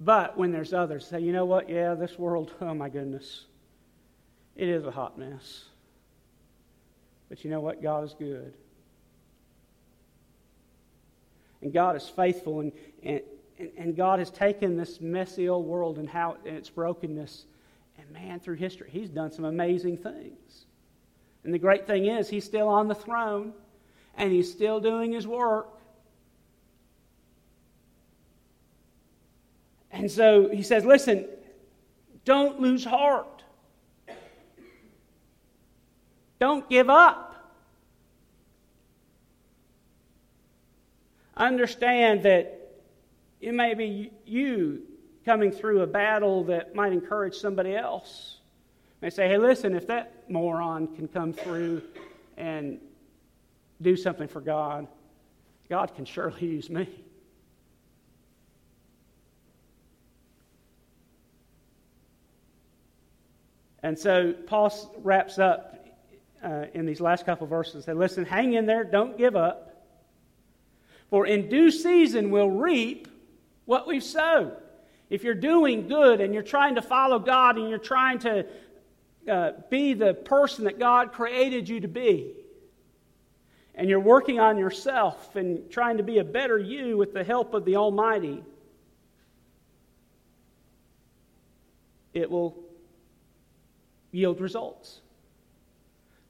But 0.00 0.36
when 0.36 0.52
there's 0.52 0.74
others, 0.74 1.06
say, 1.06 1.20
you 1.20 1.32
know 1.32 1.46
what? 1.46 1.68
Yeah, 1.70 1.94
this 1.94 2.18
world, 2.18 2.52
oh 2.60 2.74
my 2.74 2.88
goodness, 2.88 3.44
it 4.56 4.68
is 4.68 4.84
a 4.84 4.90
hot 4.90 5.18
mess. 5.18 5.64
But 7.28 7.44
you 7.44 7.50
know 7.50 7.60
what? 7.60 7.82
God 7.82 8.04
is 8.04 8.14
good. 8.18 8.54
And 11.64 11.72
God 11.72 11.96
is 11.96 12.06
faithful, 12.06 12.60
and, 12.60 12.72
and, 13.02 13.22
and 13.78 13.96
God 13.96 14.18
has 14.18 14.30
taken 14.30 14.76
this 14.76 15.00
messy 15.00 15.48
old 15.48 15.64
world 15.64 15.96
and, 15.98 16.06
how, 16.06 16.36
and 16.44 16.58
its 16.58 16.68
brokenness, 16.68 17.46
and 17.98 18.10
man, 18.10 18.38
through 18.38 18.56
history, 18.56 18.90
He's 18.90 19.08
done 19.08 19.32
some 19.32 19.46
amazing 19.46 19.96
things. 19.96 20.66
And 21.42 21.54
the 21.54 21.58
great 21.58 21.86
thing 21.86 22.04
is, 22.04 22.28
He's 22.28 22.44
still 22.44 22.68
on 22.68 22.86
the 22.86 22.94
throne, 22.94 23.54
and 24.18 24.30
He's 24.30 24.52
still 24.52 24.78
doing 24.78 25.12
His 25.12 25.26
work. 25.26 25.68
And 29.90 30.10
so 30.10 30.50
He 30.50 30.62
says, 30.62 30.84
listen, 30.84 31.24
don't 32.26 32.60
lose 32.60 32.84
heart. 32.84 33.42
Don't 36.38 36.68
give 36.68 36.90
up. 36.90 37.33
Understand 41.36 42.22
that 42.24 42.60
it 43.40 43.54
may 43.54 43.74
be 43.74 44.12
you 44.24 44.82
coming 45.24 45.50
through 45.50 45.82
a 45.82 45.86
battle 45.86 46.44
that 46.44 46.74
might 46.74 46.92
encourage 46.92 47.34
somebody 47.34 47.74
else. 47.74 48.38
They 49.00 49.10
say, 49.10 49.28
hey, 49.28 49.38
listen, 49.38 49.74
if 49.74 49.86
that 49.88 50.30
moron 50.30 50.88
can 50.94 51.08
come 51.08 51.32
through 51.32 51.82
and 52.36 52.78
do 53.82 53.96
something 53.96 54.28
for 54.28 54.40
God, 54.40 54.86
God 55.68 55.94
can 55.94 56.04
surely 56.04 56.46
use 56.46 56.70
me. 56.70 56.88
And 63.82 63.98
so 63.98 64.32
Paul 64.32 64.72
wraps 65.02 65.38
up 65.38 65.86
uh, 66.42 66.64
in 66.72 66.86
these 66.86 67.02
last 67.02 67.26
couple 67.26 67.46
verses. 67.46 67.84
Say, 67.84 67.92
listen, 67.92 68.24
hang 68.24 68.54
in 68.54 68.64
there, 68.64 68.84
don't 68.84 69.18
give 69.18 69.36
up. 69.36 69.73
For 71.10 71.26
in 71.26 71.48
due 71.48 71.70
season 71.70 72.30
we'll 72.30 72.50
reap 72.50 73.08
what 73.64 73.86
we've 73.86 74.02
sowed. 74.02 74.56
If 75.10 75.22
you're 75.22 75.34
doing 75.34 75.86
good 75.86 76.20
and 76.20 76.34
you're 76.34 76.42
trying 76.42 76.74
to 76.76 76.82
follow 76.82 77.18
God 77.18 77.56
and 77.56 77.68
you're 77.68 77.78
trying 77.78 78.18
to 78.20 78.46
uh, 79.30 79.52
be 79.70 79.94
the 79.94 80.14
person 80.14 80.64
that 80.64 80.78
God 80.78 81.12
created 81.12 81.68
you 81.68 81.80
to 81.80 81.88
be, 81.88 82.34
and 83.74 83.88
you're 83.88 84.00
working 84.00 84.38
on 84.38 84.58
yourself 84.58 85.36
and 85.36 85.70
trying 85.70 85.96
to 85.96 86.02
be 86.02 86.18
a 86.18 86.24
better 86.24 86.58
you 86.58 86.96
with 86.96 87.12
the 87.12 87.24
help 87.24 87.54
of 87.54 87.64
the 87.64 87.76
Almighty, 87.76 88.42
it 92.12 92.30
will 92.30 92.56
yield 94.12 94.40
results. 94.40 95.00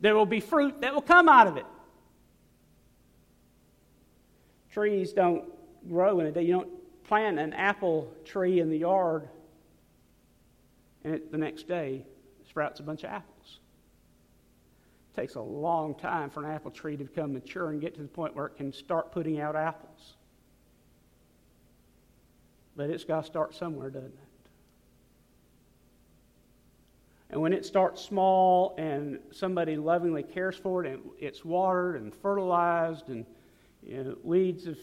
There 0.01 0.15
will 0.15 0.27
be 0.27 0.41
fruit 0.41 0.81
that 0.81 0.95
will 0.95 1.03
come 1.03 1.29
out 1.29 1.47
of 1.47 1.57
it. 1.57 1.67
Trees 4.75 5.13
don't 5.13 5.45
grow 5.89 6.19
in 6.19 6.27
a 6.27 6.33
day. 6.33 6.43
You 6.43 6.55
don't 6.55 7.05
plant 7.05 7.39
an 7.39 7.53
apple 7.53 8.13
tree 8.25 8.59
in 8.59 8.71
the 8.71 8.79
yard 8.79 9.29
and 11.05 11.15
it, 11.15 11.31
the 11.31 11.39
next 11.39 11.69
day 11.69 12.05
sprouts 12.49 12.81
a 12.81 12.83
bunch 12.83 13.05
of 13.05 13.11
apples. 13.11 13.61
It 15.13 15.21
takes 15.21 15.37
a 15.37 15.41
long 15.41 15.95
time 15.95 16.29
for 16.29 16.45
an 16.45 16.51
apple 16.51 16.73
tree 16.73 16.97
to 16.97 17.05
become 17.05 17.33
mature 17.33 17.71
and 17.71 17.81
get 17.81 17.95
to 17.95 18.03
the 18.03 18.09
point 18.09 18.35
where 18.35 18.47
it 18.47 18.57
can 18.57 18.73
start 18.73 19.13
putting 19.13 19.39
out 19.39 19.55
apples. 19.55 20.15
But 22.75 22.91
it's 22.91 23.05
got 23.05 23.21
to 23.21 23.27
start 23.27 23.55
somewhere, 23.55 23.91
doesn't 23.91 24.09
it? 24.09 24.19
And 27.31 27.41
when 27.41 27.53
it 27.53 27.65
starts 27.65 28.03
small 28.03 28.75
and 28.77 29.21
somebody 29.31 29.77
lovingly 29.77 30.25
cares 30.25 30.57
for 30.57 30.85
it 30.85 30.91
and 30.91 31.01
it's 31.21 31.45
watered 31.45 31.95
and 31.95 32.13
fertilized 32.13 33.09
and 33.09 33.25
you 33.87 34.03
know, 34.03 34.17
weeds 34.23 34.67
have 34.67 34.79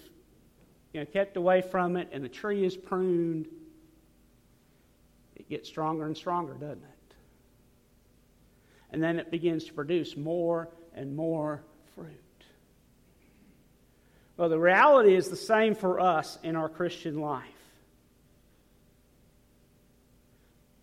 you 0.94 1.00
know, 1.00 1.06
kept 1.06 1.38
away 1.38 1.62
from 1.62 1.96
it 1.96 2.10
and 2.12 2.24
the 2.24 2.30
tree 2.30 2.66
is 2.66 2.76
pruned, 2.76 3.48
it 5.36 5.50
gets 5.50 5.68
stronger 5.68 6.06
and 6.06 6.16
stronger, 6.16 6.54
doesn't 6.54 6.84
it? 6.84 7.16
And 8.92 9.02
then 9.02 9.20
it 9.20 9.32
begins 9.32 9.66
to 9.66 9.74
produce 9.74 10.18
more 10.18 10.70
and 10.94 11.16
more 11.16 11.64
fruit. 11.96 12.08
Well, 14.38 14.50
the 14.50 14.60
reality 14.60 15.16
is 15.16 15.30
the 15.30 15.36
same 15.36 15.76
for 15.76 16.00
us 16.00 16.38
in 16.44 16.56
our 16.56 16.68
Christian 16.68 17.20
life. 17.20 17.46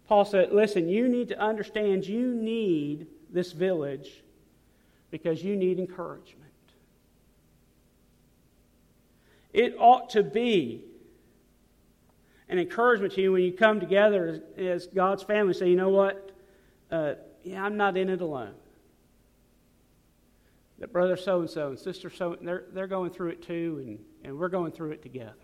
Paul 0.06 0.24
said, 0.24 0.52
Listen, 0.52 0.88
you 0.88 1.06
need 1.06 1.28
to 1.28 1.38
understand 1.38 2.06
you 2.06 2.34
need 2.34 3.08
this 3.30 3.52
village 3.52 4.10
because 5.10 5.42
you 5.42 5.54
need 5.54 5.78
encouragement. 5.78 6.47
It 9.52 9.74
ought 9.78 10.10
to 10.10 10.22
be 10.22 10.84
an 12.48 12.58
encouragement 12.58 13.14
to 13.14 13.22
you 13.22 13.32
when 13.32 13.42
you 13.42 13.52
come 13.52 13.80
together 13.80 14.42
as, 14.56 14.66
as 14.66 14.86
God's 14.86 15.22
family 15.22 15.54
say, 15.54 15.68
you 15.68 15.76
know 15.76 15.90
what? 15.90 16.30
Uh, 16.90 17.14
yeah, 17.44 17.62
I'm 17.62 17.76
not 17.76 17.96
in 17.96 18.08
it 18.08 18.20
alone. 18.20 18.54
That 20.78 20.92
brother 20.92 21.16
so 21.16 21.40
and 21.40 21.50
so 21.50 21.70
and 21.70 21.78
sister 21.78 22.08
so 22.08 22.36
they're 22.40 22.64
they're 22.72 22.86
going 22.86 23.10
through 23.10 23.30
it 23.30 23.42
too, 23.42 23.82
and, 23.84 23.98
and 24.22 24.38
we're 24.38 24.48
going 24.48 24.70
through 24.70 24.92
it 24.92 25.02
together. 25.02 25.34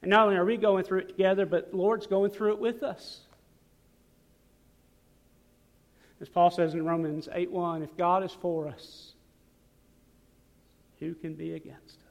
And 0.00 0.10
not 0.10 0.26
only 0.26 0.36
are 0.36 0.44
we 0.44 0.56
going 0.56 0.84
through 0.84 1.00
it 1.00 1.08
together, 1.08 1.44
but 1.44 1.70
the 1.70 1.76
Lord's 1.76 2.06
going 2.06 2.30
through 2.30 2.52
it 2.52 2.58
with 2.60 2.82
us. 2.82 3.20
As 6.20 6.28
Paul 6.28 6.50
says 6.50 6.74
in 6.74 6.84
Romans 6.84 7.28
8 7.32 7.50
1, 7.50 7.82
if 7.82 7.96
God 7.96 8.24
is 8.24 8.32
for 8.32 8.68
us, 8.68 9.12
who 10.98 11.14
can 11.14 11.34
be 11.34 11.54
against 11.54 11.98
us? 12.00 12.07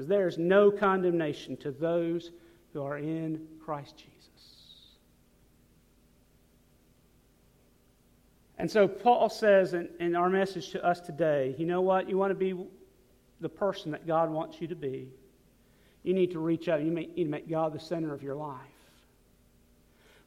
Says, 0.00 0.08
There 0.08 0.26
is 0.26 0.38
no 0.38 0.70
condemnation 0.70 1.56
to 1.58 1.70
those 1.70 2.30
who 2.72 2.82
are 2.82 2.98
in 2.98 3.46
Christ 3.64 3.96
Jesus. 3.96 4.28
And 8.58 8.70
so 8.70 8.86
Paul 8.86 9.30
says 9.30 9.72
in, 9.72 9.88
in 10.00 10.14
our 10.14 10.28
message 10.28 10.70
to 10.70 10.84
us 10.84 11.00
today 11.00 11.54
you 11.58 11.66
know 11.66 11.80
what? 11.80 12.08
You 12.08 12.18
want 12.18 12.30
to 12.30 12.34
be 12.34 12.54
the 13.40 13.48
person 13.48 13.92
that 13.92 14.06
God 14.06 14.30
wants 14.30 14.60
you 14.60 14.68
to 14.68 14.74
be. 14.74 15.08
You 16.02 16.14
need 16.14 16.32
to 16.32 16.38
reach 16.38 16.68
out. 16.68 16.82
You 16.82 16.90
need 16.90 17.16
to 17.16 17.24
make 17.24 17.48
God 17.48 17.72
the 17.72 17.80
center 17.80 18.12
of 18.12 18.22
your 18.22 18.34
life. 18.34 18.58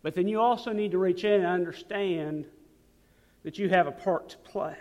But 0.01 0.15
then 0.15 0.27
you 0.27 0.41
also 0.41 0.73
need 0.73 0.91
to 0.91 0.97
reach 0.97 1.23
in 1.23 1.33
and 1.33 1.45
understand 1.45 2.45
that 3.43 3.57
you 3.57 3.69
have 3.69 3.87
a 3.87 3.91
part 3.91 4.29
to 4.29 4.37
play. 4.39 4.77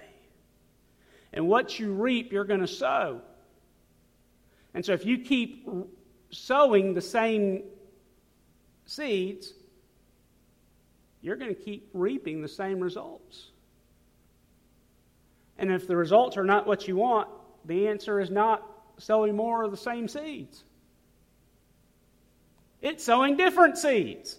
And 1.32 1.48
what 1.48 1.78
you 1.78 1.92
reap, 1.92 2.32
you're 2.32 2.44
going 2.44 2.60
to 2.60 2.66
sow. 2.66 3.22
And 4.74 4.84
so 4.84 4.92
if 4.92 5.04
you 5.04 5.18
keep 5.18 5.68
sowing 6.30 6.94
the 6.94 7.00
same 7.00 7.64
seeds, 8.86 9.52
you're 11.20 11.36
going 11.36 11.54
to 11.54 11.60
keep 11.60 11.88
reaping 11.92 12.42
the 12.42 12.48
same 12.48 12.80
results. 12.80 13.50
And 15.58 15.70
if 15.70 15.86
the 15.86 15.96
results 15.96 16.36
are 16.36 16.44
not 16.44 16.66
what 16.66 16.88
you 16.88 16.96
want, 16.96 17.28
the 17.64 17.88
answer 17.88 18.20
is 18.20 18.30
not 18.30 18.62
sowing 18.98 19.36
more 19.36 19.62
of 19.62 19.70
the 19.70 19.76
same 19.76 20.08
seeds. 20.08 20.64
It's 22.80 23.04
sowing 23.04 23.36
different 23.36 23.78
seeds. 23.78 24.38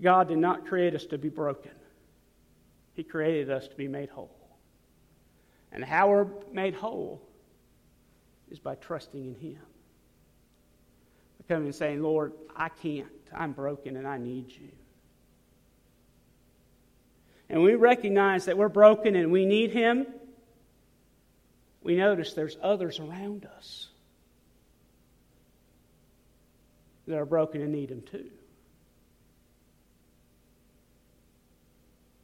God 0.00 0.28
did 0.28 0.38
not 0.38 0.66
create 0.66 0.94
us 0.94 1.06
to 1.06 1.18
be 1.18 1.28
broken. 1.28 1.72
He 2.98 3.04
created 3.04 3.48
us 3.48 3.68
to 3.68 3.76
be 3.76 3.86
made 3.86 4.08
whole. 4.08 4.36
And 5.70 5.84
how 5.84 6.08
we're 6.08 6.26
made 6.52 6.74
whole 6.74 7.22
is 8.50 8.58
by 8.58 8.74
trusting 8.74 9.24
in 9.24 9.36
Him. 9.36 9.60
By 11.38 11.54
coming 11.54 11.66
and 11.66 11.74
saying, 11.76 12.02
Lord, 12.02 12.32
I 12.56 12.70
can't. 12.70 13.06
I'm 13.32 13.52
broken 13.52 13.96
and 13.96 14.04
I 14.04 14.18
need 14.18 14.50
you. 14.50 14.70
And 17.48 17.62
we 17.62 17.76
recognize 17.76 18.46
that 18.46 18.58
we're 18.58 18.68
broken 18.68 19.14
and 19.14 19.30
we 19.30 19.46
need 19.46 19.70
Him. 19.70 20.04
We 21.84 21.94
notice 21.94 22.32
there's 22.32 22.56
others 22.60 22.98
around 22.98 23.46
us 23.56 23.86
that 27.06 27.16
are 27.16 27.26
broken 27.26 27.62
and 27.62 27.70
need 27.70 27.92
Him 27.92 28.02
too. 28.02 28.28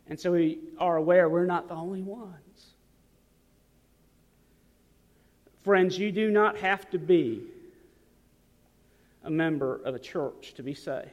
And 0.08 0.18
so 0.18 0.32
we 0.32 0.58
are 0.78 0.96
aware 0.96 1.28
we're 1.28 1.46
not 1.46 1.68
the 1.68 1.74
only 1.74 2.02
ones. 2.02 2.34
Friends, 5.62 5.98
you 5.98 6.12
do 6.12 6.30
not 6.30 6.58
have 6.58 6.90
to 6.90 6.98
be 6.98 7.42
a 9.24 9.30
member 9.30 9.80
of 9.84 9.94
a 9.94 9.98
church 9.98 10.52
to 10.56 10.62
be 10.62 10.74
saved. 10.74 11.08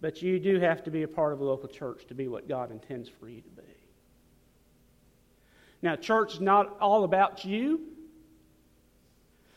But 0.00 0.22
you 0.22 0.38
do 0.38 0.58
have 0.60 0.82
to 0.84 0.90
be 0.90 1.02
a 1.02 1.08
part 1.08 1.34
of 1.34 1.40
a 1.40 1.44
local 1.44 1.68
church 1.68 2.06
to 2.08 2.14
be 2.14 2.28
what 2.28 2.48
God 2.48 2.70
intends 2.70 3.08
for 3.08 3.28
you 3.28 3.42
to 3.42 3.50
be. 3.50 3.62
Now, 5.82 5.96
church 5.96 6.34
is 6.34 6.40
not 6.40 6.78
all 6.80 7.04
about 7.04 7.44
you. 7.44 7.80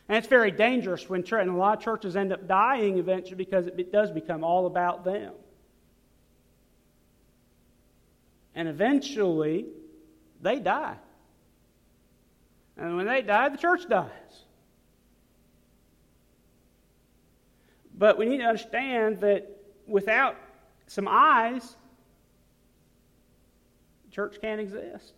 And 0.10 0.18
it's 0.18 0.28
very 0.28 0.52
dangerous 0.52 1.10
when 1.10 1.24
church, 1.24 1.42
and 1.42 1.50
a 1.50 1.54
lot 1.54 1.78
of 1.78 1.84
churches 1.84 2.18
end 2.18 2.34
up 2.34 2.48
dying 2.48 2.98
eventually 2.98 3.36
because 3.36 3.68
it 3.68 3.92
does 3.92 4.12
become 4.12 4.44
all 4.44 4.66
about 4.66 5.06
them. 5.06 5.34
And 8.58 8.68
eventually, 8.68 9.68
they 10.42 10.60
die. 10.60 10.96
And 12.76 12.98
when 12.98 13.06
they 13.06 13.22
die, 13.22 13.50
the 13.50 13.58
church 13.58 13.88
dies. 13.88 14.10
But 17.96 18.18
we 18.18 18.26
need 18.26 18.40
to 18.40 18.46
understand 18.46 19.20
that 19.20 19.48
without 19.86 20.38
some 20.88 21.08
eyes, 21.08 21.76
church 24.10 24.38
can't 24.42 24.60
exist. 24.60 25.14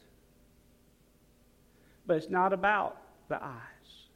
But 2.06 2.18
it's 2.18 2.30
not 2.30 2.52
about 2.52 2.98
the 3.30 3.42
eyes 3.42 4.10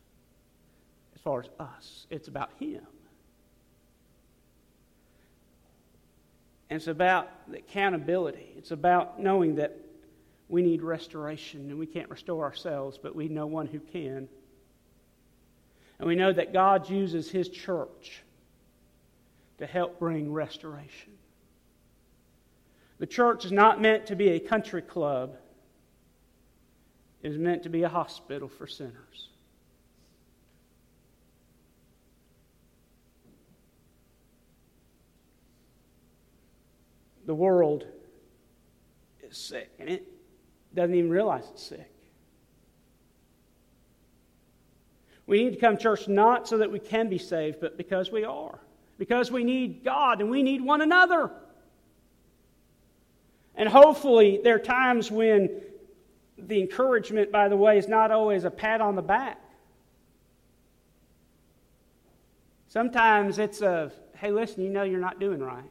as 1.16 1.22
far 1.22 1.40
as 1.40 1.50
us, 1.62 2.08
it's 2.10 2.28
about 2.28 2.52
Him. 2.60 2.82
And 6.74 6.80
it's 6.80 6.88
about 6.88 7.30
accountability. 7.54 8.52
It's 8.58 8.72
about 8.72 9.20
knowing 9.20 9.58
that 9.58 9.78
we 10.50 10.64
need 10.64 10.82
restoration 10.82 11.70
and 11.70 11.78
we 11.78 11.86
can't 11.86 12.10
restore 12.10 12.46
ourselves, 12.46 12.98
but 12.98 13.16
we 13.16 13.28
know 13.28 13.46
one 13.46 13.68
who 13.68 13.80
can. 13.80 14.28
And 16.00 16.08
we 16.08 16.16
know 16.16 16.34
that 16.34 16.52
God 16.52 16.90
uses 16.90 17.30
His 17.30 17.48
church 17.48 18.24
to 19.60 19.68
help 19.68 20.00
bring 20.00 20.34
restoration. 20.34 21.14
The 22.98 23.06
church 23.06 23.46
is 23.46 23.52
not 23.52 23.80
meant 23.80 24.08
to 24.08 24.16
be 24.16 24.30
a 24.30 24.40
country 24.40 24.82
club, 24.82 25.38
it 27.22 27.32
is 27.32 27.38
meant 27.38 27.62
to 27.62 27.70
be 27.70 27.84
a 27.84 27.90
hospital 27.90 28.48
for 28.48 28.66
sinners. 28.66 29.30
The 37.26 37.36
world 37.36 37.86
is 39.22 39.38
sick, 39.38 39.72
and 39.80 39.90
it 39.90 40.08
doesn't 40.74 40.96
even 40.96 41.10
realize 41.10 41.46
it's 41.52 41.64
sick. 41.64 41.90
We 45.26 45.44
need 45.44 45.54
to 45.54 45.60
come 45.60 45.78
to 45.78 45.82
church 45.82 46.08
not 46.08 46.48
so 46.48 46.58
that 46.58 46.72
we 46.72 46.80
can 46.80 47.10
be 47.10 47.18
saved, 47.18 47.60
but 47.62 47.78
because 47.78 48.12
we 48.12 48.26
are. 48.26 48.60
Because 48.98 49.32
we 49.32 49.44
need 49.44 49.84
God 49.84 50.22
and 50.22 50.30
we 50.30 50.44
need 50.44 50.62
one 50.62 50.82
another. 50.82 51.32
And 53.56 53.70
hopefully, 53.70 54.40
there 54.44 54.56
are 54.56 54.60
times 54.60 55.10
when 55.10 55.50
the 56.38 56.60
encouragement, 56.60 57.32
by 57.32 57.48
the 57.48 57.56
way, 57.56 57.78
is 57.78 57.88
not 57.88 58.12
always 58.12 58.44
a 58.44 58.52
pat 58.52 58.82
on 58.82 58.96
the 58.96 59.02
back. 59.02 59.40
Sometimes 62.68 63.38
it's 63.38 63.62
a, 63.62 63.92
hey, 64.18 64.32
listen, 64.32 64.64
you 64.64 64.70
know 64.70 64.84
you're 64.84 65.00
not 65.00 65.20
doing 65.20 65.40
right. 65.40 65.64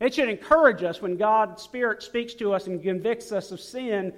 It 0.00 0.14
should 0.14 0.28
encourage 0.28 0.82
us 0.82 1.00
when 1.00 1.16
God's 1.16 1.62
Spirit 1.62 2.02
speaks 2.02 2.34
to 2.34 2.52
us 2.52 2.66
and 2.66 2.82
convicts 2.82 3.32
us 3.32 3.52
of 3.52 3.60
sin 3.60 4.12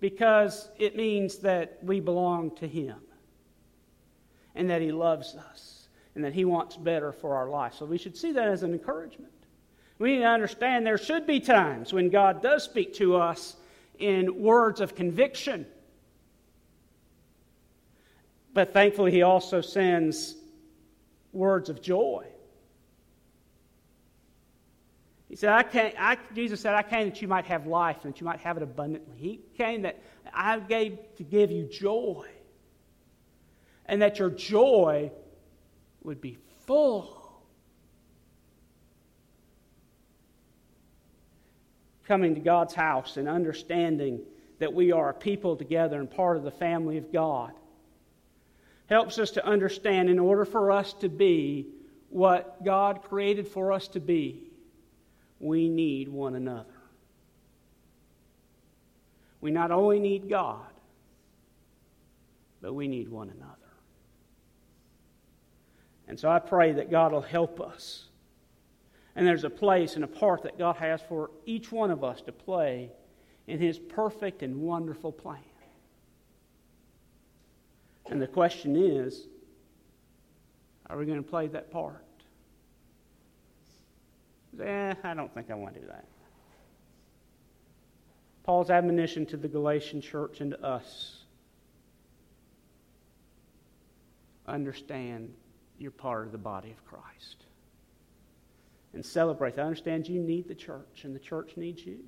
because 0.00 0.68
it 0.78 0.96
means 0.96 1.38
that 1.38 1.78
we 1.82 2.00
belong 2.00 2.54
to 2.56 2.68
Him 2.68 2.96
and 4.54 4.68
that 4.70 4.82
He 4.82 4.92
loves 4.92 5.34
us 5.34 5.88
and 6.14 6.22
that 6.24 6.34
He 6.34 6.44
wants 6.44 6.76
better 6.76 7.10
for 7.12 7.36
our 7.36 7.48
life. 7.48 7.74
So 7.74 7.86
we 7.86 7.98
should 7.98 8.16
see 8.16 8.32
that 8.32 8.48
as 8.48 8.62
an 8.62 8.72
encouragement. 8.72 9.32
We 9.98 10.12
need 10.12 10.18
to 10.20 10.28
understand 10.28 10.86
there 10.86 10.98
should 10.98 11.26
be 11.26 11.40
times 11.40 11.92
when 11.92 12.10
God 12.10 12.42
does 12.42 12.64
speak 12.64 12.94
to 12.94 13.16
us 13.16 13.56
in 13.98 14.42
words 14.42 14.80
of 14.80 14.94
conviction. 14.94 15.66
But 18.52 18.72
thankfully, 18.72 19.10
He 19.10 19.22
also 19.22 19.60
sends 19.60 20.36
words 21.32 21.68
of 21.70 21.80
joy. 21.80 22.26
He 25.34 25.38
said, 25.38 25.50
I 25.50 25.64
came, 25.64 25.92
I, 25.98 26.16
Jesus 26.32 26.60
said, 26.60 26.74
I 26.74 26.84
came 26.84 27.08
that 27.08 27.20
you 27.20 27.26
might 27.26 27.46
have 27.46 27.66
life 27.66 28.04
and 28.04 28.14
that 28.14 28.20
you 28.20 28.24
might 28.24 28.38
have 28.38 28.56
it 28.56 28.62
abundantly. 28.62 29.16
He 29.16 29.40
came 29.58 29.82
that 29.82 30.00
I 30.32 30.60
gave 30.60 30.96
to 31.16 31.24
give 31.24 31.50
you 31.50 31.64
joy. 31.64 32.28
And 33.86 34.00
that 34.00 34.20
your 34.20 34.30
joy 34.30 35.10
would 36.04 36.20
be 36.20 36.38
full. 36.66 37.20
Coming 42.06 42.36
to 42.36 42.40
God's 42.40 42.74
house 42.74 43.16
and 43.16 43.28
understanding 43.28 44.20
that 44.60 44.72
we 44.72 44.92
are 44.92 45.10
a 45.10 45.14
people 45.14 45.56
together 45.56 45.98
and 45.98 46.08
part 46.08 46.36
of 46.36 46.44
the 46.44 46.52
family 46.52 46.96
of 46.96 47.12
God 47.12 47.50
helps 48.86 49.18
us 49.18 49.32
to 49.32 49.44
understand 49.44 50.08
in 50.08 50.20
order 50.20 50.44
for 50.44 50.70
us 50.70 50.92
to 50.92 51.08
be 51.08 51.66
what 52.08 52.64
God 52.64 53.02
created 53.02 53.48
for 53.48 53.72
us 53.72 53.88
to 53.88 53.98
be 53.98 54.43
we 55.40 55.68
need 55.68 56.08
one 56.08 56.34
another. 56.34 56.70
We 59.40 59.50
not 59.50 59.70
only 59.70 60.00
need 60.00 60.28
God, 60.28 60.66
but 62.62 62.72
we 62.72 62.88
need 62.88 63.10
one 63.10 63.28
another. 63.28 63.54
And 66.08 66.18
so 66.18 66.30
I 66.30 66.38
pray 66.38 66.72
that 66.72 66.90
God 66.90 67.12
will 67.12 67.20
help 67.20 67.60
us. 67.60 68.06
And 69.16 69.26
there's 69.26 69.44
a 69.44 69.50
place 69.50 69.96
and 69.96 70.04
a 70.04 70.08
part 70.08 70.42
that 70.42 70.58
God 70.58 70.76
has 70.76 71.00
for 71.02 71.30
each 71.46 71.70
one 71.70 71.90
of 71.90 72.02
us 72.02 72.20
to 72.22 72.32
play 72.32 72.90
in 73.46 73.58
His 73.58 73.78
perfect 73.78 74.42
and 74.42 74.56
wonderful 74.56 75.12
plan. 75.12 75.38
And 78.06 78.20
the 78.20 78.26
question 78.26 78.76
is 78.76 79.28
are 80.88 80.98
we 80.98 81.06
going 81.06 81.22
to 81.22 81.28
play 81.28 81.48
that 81.48 81.70
part? 81.70 82.04
Eh, 84.60 84.94
I 85.02 85.14
don't 85.14 85.32
think 85.34 85.50
I 85.50 85.54
want 85.54 85.74
to 85.74 85.80
do 85.80 85.86
that. 85.86 86.04
Paul's 88.44 88.70
admonition 88.70 89.24
to 89.26 89.36
the 89.36 89.48
Galatian 89.48 90.00
church 90.00 90.40
and 90.40 90.50
to 90.50 90.64
us 90.64 91.24
understand 94.46 95.32
you're 95.78 95.90
part 95.90 96.26
of 96.26 96.32
the 96.32 96.38
body 96.38 96.70
of 96.70 96.84
Christ. 96.84 97.44
And 98.92 99.04
celebrate 99.04 99.56
that. 99.56 99.62
Understand 99.62 100.06
you 100.08 100.20
need 100.20 100.46
the 100.46 100.54
church, 100.54 101.02
and 101.02 101.14
the 101.14 101.20
church 101.20 101.56
needs 101.56 101.84
you. 101.84 101.98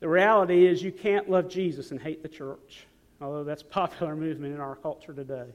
The 0.00 0.08
reality 0.08 0.66
is, 0.66 0.82
you 0.82 0.92
can't 0.92 1.28
love 1.28 1.48
Jesus 1.48 1.90
and 1.90 2.00
hate 2.00 2.22
the 2.22 2.28
church, 2.28 2.86
although 3.20 3.44
that's 3.44 3.62
popular 3.70 4.14
movement 4.14 4.54
in 4.54 4.60
our 4.60 4.76
culture 4.76 5.12
today. 5.12 5.46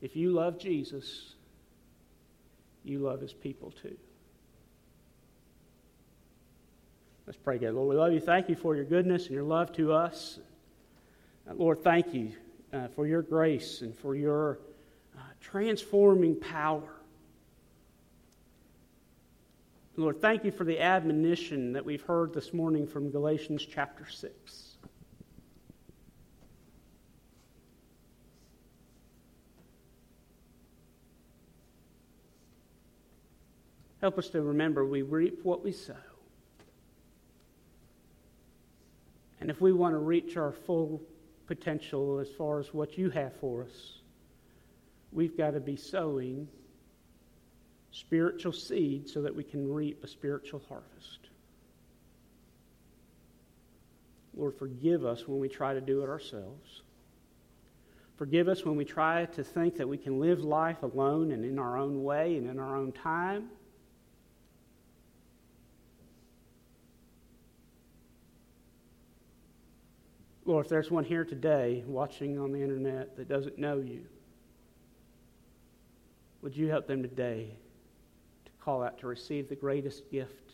If 0.00 0.14
you 0.14 0.32
love 0.32 0.58
Jesus, 0.58 1.33
you 2.84 2.98
love 2.98 3.20
his 3.20 3.32
people 3.32 3.70
too. 3.70 3.96
Let's 7.26 7.38
pray 7.38 7.54
together. 7.54 7.72
Lord, 7.72 7.88
we 7.88 7.96
love 7.96 8.12
you. 8.12 8.20
Thank 8.20 8.50
you 8.50 8.54
for 8.54 8.76
your 8.76 8.84
goodness 8.84 9.26
and 9.26 9.34
your 9.34 9.44
love 9.44 9.72
to 9.74 9.92
us. 9.92 10.38
Uh, 11.48 11.54
Lord, 11.54 11.82
thank 11.82 12.12
you 12.12 12.32
uh, 12.72 12.88
for 12.88 13.06
your 13.06 13.22
grace 13.22 13.80
and 13.80 13.96
for 13.96 14.14
your 14.14 14.58
uh, 15.16 15.20
transforming 15.40 16.38
power. 16.38 16.82
Lord, 19.96 20.20
thank 20.20 20.44
you 20.44 20.50
for 20.50 20.64
the 20.64 20.80
admonition 20.80 21.72
that 21.72 21.84
we've 21.84 22.02
heard 22.02 22.34
this 22.34 22.52
morning 22.52 22.86
from 22.86 23.10
Galatians 23.10 23.64
chapter 23.64 24.06
6. 24.10 24.73
Help 34.04 34.18
us 34.18 34.28
to 34.28 34.42
remember 34.42 34.84
we 34.84 35.00
reap 35.00 35.40
what 35.44 35.64
we 35.64 35.72
sow. 35.72 35.96
And 39.40 39.48
if 39.48 39.62
we 39.62 39.72
want 39.72 39.94
to 39.94 39.98
reach 39.98 40.36
our 40.36 40.52
full 40.52 41.00
potential 41.46 42.18
as 42.18 42.28
far 42.28 42.60
as 42.60 42.74
what 42.74 42.98
you 42.98 43.08
have 43.08 43.32
for 43.40 43.64
us, 43.64 44.00
we've 45.10 45.38
got 45.38 45.52
to 45.52 45.60
be 45.60 45.74
sowing 45.74 46.46
spiritual 47.92 48.52
seed 48.52 49.08
so 49.08 49.22
that 49.22 49.34
we 49.34 49.42
can 49.42 49.72
reap 49.72 50.04
a 50.04 50.06
spiritual 50.06 50.60
harvest. 50.68 51.30
Lord, 54.36 54.54
forgive 54.58 55.06
us 55.06 55.26
when 55.26 55.40
we 55.40 55.48
try 55.48 55.72
to 55.72 55.80
do 55.80 56.02
it 56.02 56.10
ourselves. 56.10 56.82
Forgive 58.18 58.48
us 58.48 58.66
when 58.66 58.76
we 58.76 58.84
try 58.84 59.24
to 59.24 59.42
think 59.42 59.76
that 59.76 59.88
we 59.88 59.96
can 59.96 60.20
live 60.20 60.44
life 60.44 60.82
alone 60.82 61.32
and 61.32 61.42
in 61.42 61.58
our 61.58 61.78
own 61.78 62.04
way 62.04 62.36
and 62.36 62.50
in 62.50 62.58
our 62.58 62.76
own 62.76 62.92
time. 62.92 63.48
Lord, 70.46 70.66
if 70.66 70.70
there's 70.70 70.90
one 70.90 71.04
here 71.04 71.24
today 71.24 71.82
watching 71.86 72.38
on 72.38 72.52
the 72.52 72.60
internet 72.60 73.16
that 73.16 73.28
doesn't 73.28 73.58
know 73.58 73.78
you, 73.78 74.02
would 76.42 76.54
you 76.54 76.68
help 76.68 76.86
them 76.86 77.02
today 77.02 77.56
to 78.44 78.50
call 78.62 78.82
out 78.82 78.98
to 78.98 79.06
receive 79.06 79.48
the 79.48 79.56
greatest 79.56 80.10
gift 80.10 80.52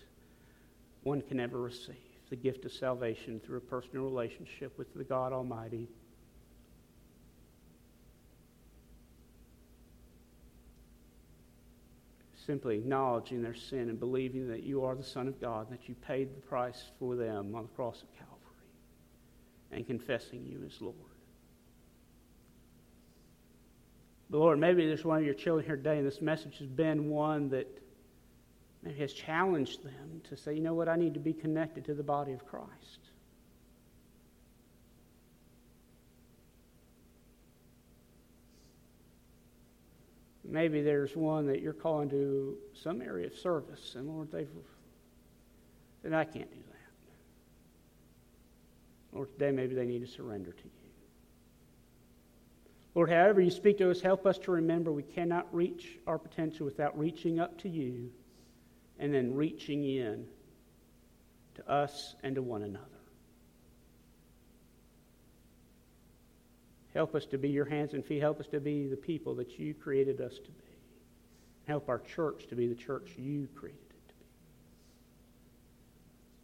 one 1.02 1.20
can 1.20 1.40
ever 1.40 1.60
receive 1.60 1.96
the 2.28 2.36
gift 2.36 2.64
of 2.64 2.72
salvation 2.72 3.40
through 3.40 3.58
a 3.58 3.62
personal 3.62 4.04
relationship 4.04 4.78
with 4.78 4.94
the 4.94 5.02
God 5.02 5.32
Almighty? 5.32 5.88
Simply 12.46 12.76
acknowledging 12.76 13.42
their 13.42 13.54
sin 13.54 13.88
and 13.88 13.98
believing 13.98 14.46
that 14.48 14.62
you 14.62 14.84
are 14.84 14.94
the 14.94 15.02
Son 15.02 15.26
of 15.26 15.40
God, 15.40 15.68
that 15.70 15.88
you 15.88 15.96
paid 15.96 16.36
the 16.36 16.40
price 16.40 16.84
for 17.00 17.16
them 17.16 17.56
on 17.56 17.62
the 17.62 17.68
cross 17.70 18.02
of 18.02 18.12
Calvary 18.16 18.39
and 19.72 19.86
confessing 19.86 20.44
you 20.46 20.62
as 20.66 20.80
Lord. 20.80 20.96
But 24.30 24.38
Lord, 24.38 24.58
maybe 24.58 24.86
there's 24.86 25.04
one 25.04 25.18
of 25.18 25.24
your 25.24 25.34
children 25.34 25.66
here 25.66 25.76
today, 25.76 25.98
and 25.98 26.06
this 26.06 26.20
message 26.20 26.58
has 26.58 26.68
been 26.68 27.10
one 27.10 27.50
that 27.50 27.66
maybe 28.82 28.98
has 29.00 29.12
challenged 29.12 29.82
them 29.82 30.22
to 30.28 30.36
say, 30.36 30.54
you 30.54 30.60
know 30.60 30.74
what, 30.74 30.88
I 30.88 30.96
need 30.96 31.14
to 31.14 31.20
be 31.20 31.32
connected 31.32 31.84
to 31.86 31.94
the 31.94 32.02
body 32.02 32.32
of 32.32 32.46
Christ. 32.46 32.70
Maybe 40.44 40.82
there's 40.82 41.14
one 41.14 41.46
that 41.46 41.60
you're 41.60 41.72
calling 41.72 42.10
to 42.10 42.56
some 42.74 43.02
area 43.02 43.26
of 43.26 43.34
service, 43.34 43.94
and 43.96 44.08
Lord, 44.08 44.32
they've 44.32 44.48
said, 46.02 46.12
I 46.12 46.24
can't 46.24 46.50
do 46.50 46.58
that. 46.68 46.69
Lord, 49.12 49.32
today 49.32 49.50
maybe 49.50 49.74
they 49.74 49.86
need 49.86 50.06
to 50.06 50.12
surrender 50.12 50.52
to 50.52 50.64
you. 50.64 50.70
Lord, 52.94 53.10
however 53.10 53.40
you 53.40 53.50
speak 53.50 53.78
to 53.78 53.90
us, 53.90 54.00
help 54.00 54.26
us 54.26 54.38
to 54.38 54.52
remember 54.52 54.92
we 54.92 55.02
cannot 55.02 55.52
reach 55.54 55.98
our 56.06 56.18
potential 56.18 56.66
without 56.66 56.98
reaching 56.98 57.38
up 57.38 57.58
to 57.62 57.68
you 57.68 58.10
and 58.98 59.14
then 59.14 59.34
reaching 59.34 59.84
in 59.84 60.26
to 61.54 61.70
us 61.70 62.14
and 62.22 62.34
to 62.34 62.42
one 62.42 62.62
another. 62.62 62.86
Help 66.94 67.14
us 67.14 67.24
to 67.26 67.38
be 67.38 67.48
your 67.48 67.64
hands 67.64 67.94
and 67.94 68.04
feet. 68.04 68.20
Help 68.20 68.40
us 68.40 68.48
to 68.48 68.58
be 68.58 68.88
the 68.88 68.96
people 68.96 69.36
that 69.36 69.58
you 69.58 69.74
created 69.74 70.20
us 70.20 70.34
to 70.34 70.50
be. 70.50 70.64
Help 71.66 71.88
our 71.88 72.00
church 72.00 72.48
to 72.48 72.56
be 72.56 72.66
the 72.66 72.74
church 72.74 73.12
you 73.16 73.48
created 73.54 73.78
it 73.78 74.08
to 74.08 74.14
be. 74.14 74.24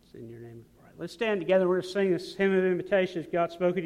It's 0.05 0.15
in 0.15 0.29
your 0.29 0.41
name. 0.41 0.65
Let's 0.99 1.13
stand 1.13 1.41
together. 1.41 1.69
We're 1.69 1.75
going 1.75 1.83
to 1.83 1.89
sing 1.89 2.11
this 2.11 2.35
hymn 2.35 2.57
of 2.57 2.65
invitation 2.65 3.21
as 3.21 3.29
God 3.31 3.53
spoke 3.53 3.75
to 3.75 3.81
you. 3.81 3.85